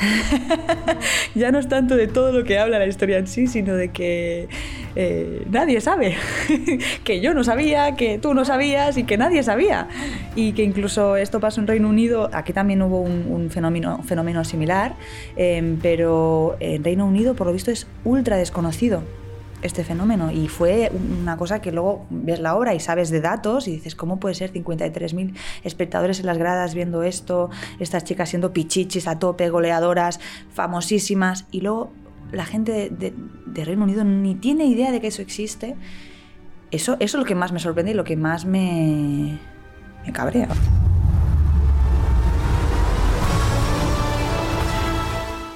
ya 1.34 1.52
no 1.52 1.58
es 1.58 1.68
tanto 1.68 1.96
de 1.96 2.06
todo 2.06 2.32
lo 2.32 2.44
que 2.44 2.58
habla 2.58 2.78
la 2.78 2.86
historia 2.86 3.18
en 3.18 3.26
sí, 3.26 3.46
sino 3.46 3.74
de 3.74 3.90
que 3.90 4.48
eh, 4.96 5.46
nadie 5.50 5.80
sabe. 5.80 6.16
que 7.04 7.20
yo 7.20 7.34
no 7.34 7.44
sabía, 7.44 7.94
que 7.96 8.18
tú 8.18 8.34
no 8.34 8.44
sabías 8.44 8.96
y 8.96 9.04
que 9.04 9.16
nadie 9.18 9.42
sabía. 9.42 9.88
Y 10.34 10.52
que 10.52 10.62
incluso 10.62 11.16
esto 11.16 11.40
pasó 11.40 11.60
en 11.60 11.66
Reino 11.66 11.88
Unido, 11.88 12.30
aquí 12.32 12.52
también 12.52 12.82
hubo 12.82 13.00
un, 13.00 13.50
fenómeno, 13.50 14.44
similar, 14.44 14.94
eh, 15.36 15.76
pero 15.82 16.56
en 16.60 16.84
Reino 16.84 17.06
Unido 17.06 17.34
por 17.34 17.46
lo 17.46 17.52
visto 17.52 17.70
es 17.70 17.86
ultra 18.04 18.36
desconocido 18.36 19.02
este 19.62 19.84
fenómeno 19.84 20.30
y 20.30 20.48
fue 20.48 20.90
una 21.20 21.36
cosa 21.36 21.60
que 21.60 21.70
luego 21.72 22.06
ves 22.10 22.40
la 22.40 22.56
obra 22.56 22.74
y 22.74 22.80
sabes 22.80 23.10
de 23.10 23.20
datos 23.20 23.68
y 23.68 23.72
dices, 23.72 23.94
¿cómo 23.94 24.18
puede 24.18 24.34
ser 24.34 24.52
53.000 24.52 25.34
espectadores 25.64 26.20
en 26.20 26.26
las 26.26 26.38
gradas 26.38 26.74
viendo 26.74 27.02
esto, 27.02 27.50
estas 27.78 28.04
chicas 28.04 28.30
siendo 28.30 28.52
pichichis 28.52 29.06
a 29.06 29.18
tope, 29.18 29.50
goleadoras, 29.50 30.18
famosísimas 30.52 31.46
y 31.50 31.60
luego 31.60 31.92
la 32.32 32.44
gente 32.46 32.90
de, 32.90 33.12
de- 33.46 33.64
Reino 33.64 33.84
Unido 33.84 34.04
ni 34.04 34.34
tiene 34.34 34.64
idea 34.66 34.90
de 34.92 35.00
que 35.00 35.08
eso 35.08 35.20
existe? 35.22 35.76
Eso, 36.70 36.94
eso 37.00 37.16
es 37.18 37.20
lo 37.20 37.24
que 37.24 37.34
más 37.34 37.52
me 37.52 37.58
sorprende 37.58 37.90
y 37.90 37.94
lo 37.94 38.04
que 38.04 38.16
más 38.16 38.44
me, 38.46 39.38
me 40.06 40.12
cabrea. 40.12 40.48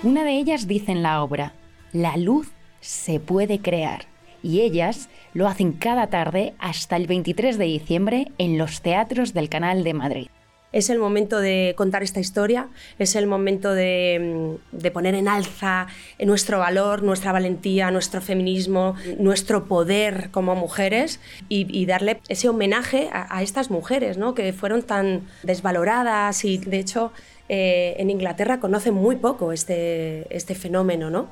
Una 0.02 0.22
de 0.24 0.32
ellas 0.38 0.66
dice 0.66 0.92
en 0.92 1.02
la 1.02 1.22
obra, 1.22 1.54
la 1.92 2.16
luz 2.16 2.52
se 2.84 3.18
puede 3.18 3.60
crear. 3.60 4.04
Y 4.42 4.60
ellas 4.60 5.08
lo 5.32 5.48
hacen 5.48 5.72
cada 5.72 6.08
tarde 6.08 6.52
hasta 6.58 6.96
el 6.96 7.06
23 7.06 7.56
de 7.56 7.64
diciembre 7.64 8.28
en 8.36 8.58
los 8.58 8.82
teatros 8.82 9.32
del 9.32 9.48
Canal 9.48 9.84
de 9.84 9.94
Madrid. 9.94 10.26
Es 10.70 10.90
el 10.90 10.98
momento 10.98 11.40
de 11.40 11.72
contar 11.76 12.02
esta 12.02 12.20
historia, 12.20 12.68
es 12.98 13.14
el 13.14 13.26
momento 13.26 13.72
de, 13.72 14.58
mm, 14.72 14.88
poner 14.88 15.14
en 15.14 15.28
alza 15.28 15.86
nuestro 16.18 16.58
valor, 16.58 17.02
nuestra 17.02 17.32
valentía, 17.32 17.90
nuestro 17.90 18.20
feminismo, 18.20 18.96
nuestro 19.18 19.66
poder 19.66 20.30
como 20.30 20.54
mujeres 20.56 21.20
y, 21.48 21.86
darle 21.86 22.20
ese 22.28 22.48
homenaje 22.48 23.08
a, 23.12 23.34
a 23.34 23.42
estas 23.42 23.70
mujeres 23.70 24.18
¿no? 24.18 24.34
que 24.34 24.52
fueron 24.52 24.82
tan 24.82 25.22
desvaloradas 25.44 26.44
y 26.44 26.58
de 26.58 26.80
hecho 26.80 27.12
eh, 27.50 27.96
en 27.98 28.08
Inglaterra 28.08 28.58
conocen 28.58 28.94
muy 28.94 29.16
poco 29.16 29.52
este, 29.52 30.34
este 30.34 30.54
fenómeno 30.54 31.10
¿no? 31.10 31.28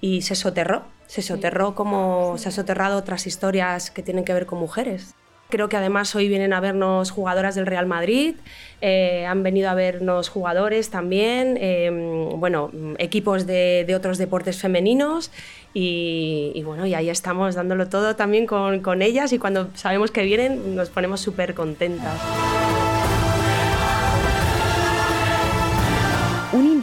Y 0.00 0.22
se 0.22 0.34
soterró, 0.34 0.84
se 1.06 1.22
soterró 1.22 1.74
como 1.74 2.36
se 2.38 2.48
ha 2.48 2.52
soterrado 2.52 2.96
otras 2.98 3.26
historias 3.26 3.90
que 3.90 4.02
tienen 4.02 4.24
que 4.24 4.32
ver 4.32 4.46
con 4.46 4.58
mujeres. 4.58 5.14
Creo 5.48 5.68
que 5.68 5.76
además 5.76 6.14
hoy 6.14 6.28
vienen 6.28 6.52
a 6.52 6.60
vernos 6.60 7.10
jugadoras 7.10 7.56
del 7.56 7.66
Real 7.66 7.84
Madrid, 7.84 8.36
eh, 8.80 9.26
han 9.26 9.42
venido 9.42 9.68
a 9.68 9.74
vernos 9.74 10.28
jugadores 10.28 10.90
también, 10.90 11.58
eh, 11.60 11.90
bueno, 12.36 12.70
equipos 12.98 13.46
de, 13.46 13.84
de 13.84 13.96
otros 13.96 14.16
deportes 14.16 14.60
femeninos 14.60 15.32
y, 15.74 16.52
y 16.54 16.62
bueno, 16.62 16.86
y 16.86 16.94
ahí 16.94 17.10
estamos 17.10 17.56
dándolo 17.56 17.88
todo 17.88 18.14
también 18.14 18.46
con, 18.46 18.78
con 18.78 19.02
ellas 19.02 19.32
y 19.32 19.40
cuando 19.40 19.70
sabemos 19.74 20.12
que 20.12 20.22
vienen 20.22 20.76
nos 20.76 20.88
ponemos 20.88 21.20
súper 21.20 21.54
contentas. 21.54 22.20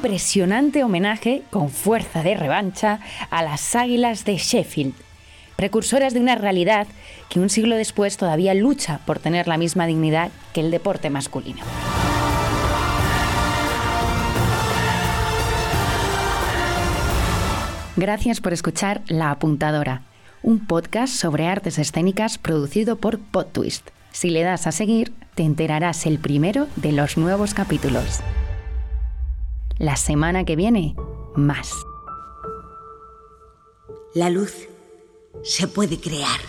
Impresionante 0.08 0.86
homenaje 0.86 1.43
con 1.50 1.70
fuerza 1.70 2.24
de 2.24 2.34
revancha 2.34 3.02
a 3.30 3.43
las 3.43 3.76
águilas 3.76 4.24
de 4.24 4.38
Sheffield, 4.38 4.93
precursoras 5.58 6.13
de 6.13 6.22
una 6.22 6.36
realidad 6.36 6.88
que 7.28 7.41
un 7.41 7.50
siglo 7.50 7.76
después 7.76 8.15
todavía 8.15 8.54
lucha 8.54 9.02
por 9.06 9.20
tener 9.20 9.50
la 9.50 9.58
misma 9.58 9.86
dignidad 9.86 10.32
que 10.54 10.62
el 10.62 10.72
deporte 10.72 11.10
masculino. 11.10 11.62
Gracias 17.98 18.39
por 18.39 18.54
escuchar 18.54 19.02
La 19.08 19.32
Apuntadora, 19.32 20.04
un 20.41 20.65
podcast 20.67 21.13
sobre 21.13 21.48
artes 21.48 21.80
escénicas 21.80 22.38
producido 22.38 22.96
por 22.96 23.20
PodTwist. 23.20 23.89
Si 24.13 24.30
le 24.30 24.43
das 24.43 24.67
a 24.67 24.72
seguir, 24.72 25.12
te 25.36 25.43
enterarás 25.43 26.06
el 26.06 26.17
primero 26.17 26.67
de 26.78 26.93
los 26.93 27.17
nuevos 27.17 27.54
capítulos. 27.54 28.22
La 29.80 29.96
semana 29.96 30.44
que 30.44 30.56
viene, 30.56 30.96
más. 31.36 31.72
La 34.16 34.32
luz 34.32 34.68
se 35.44 35.68
puede 35.68 36.00
crear. 36.00 36.40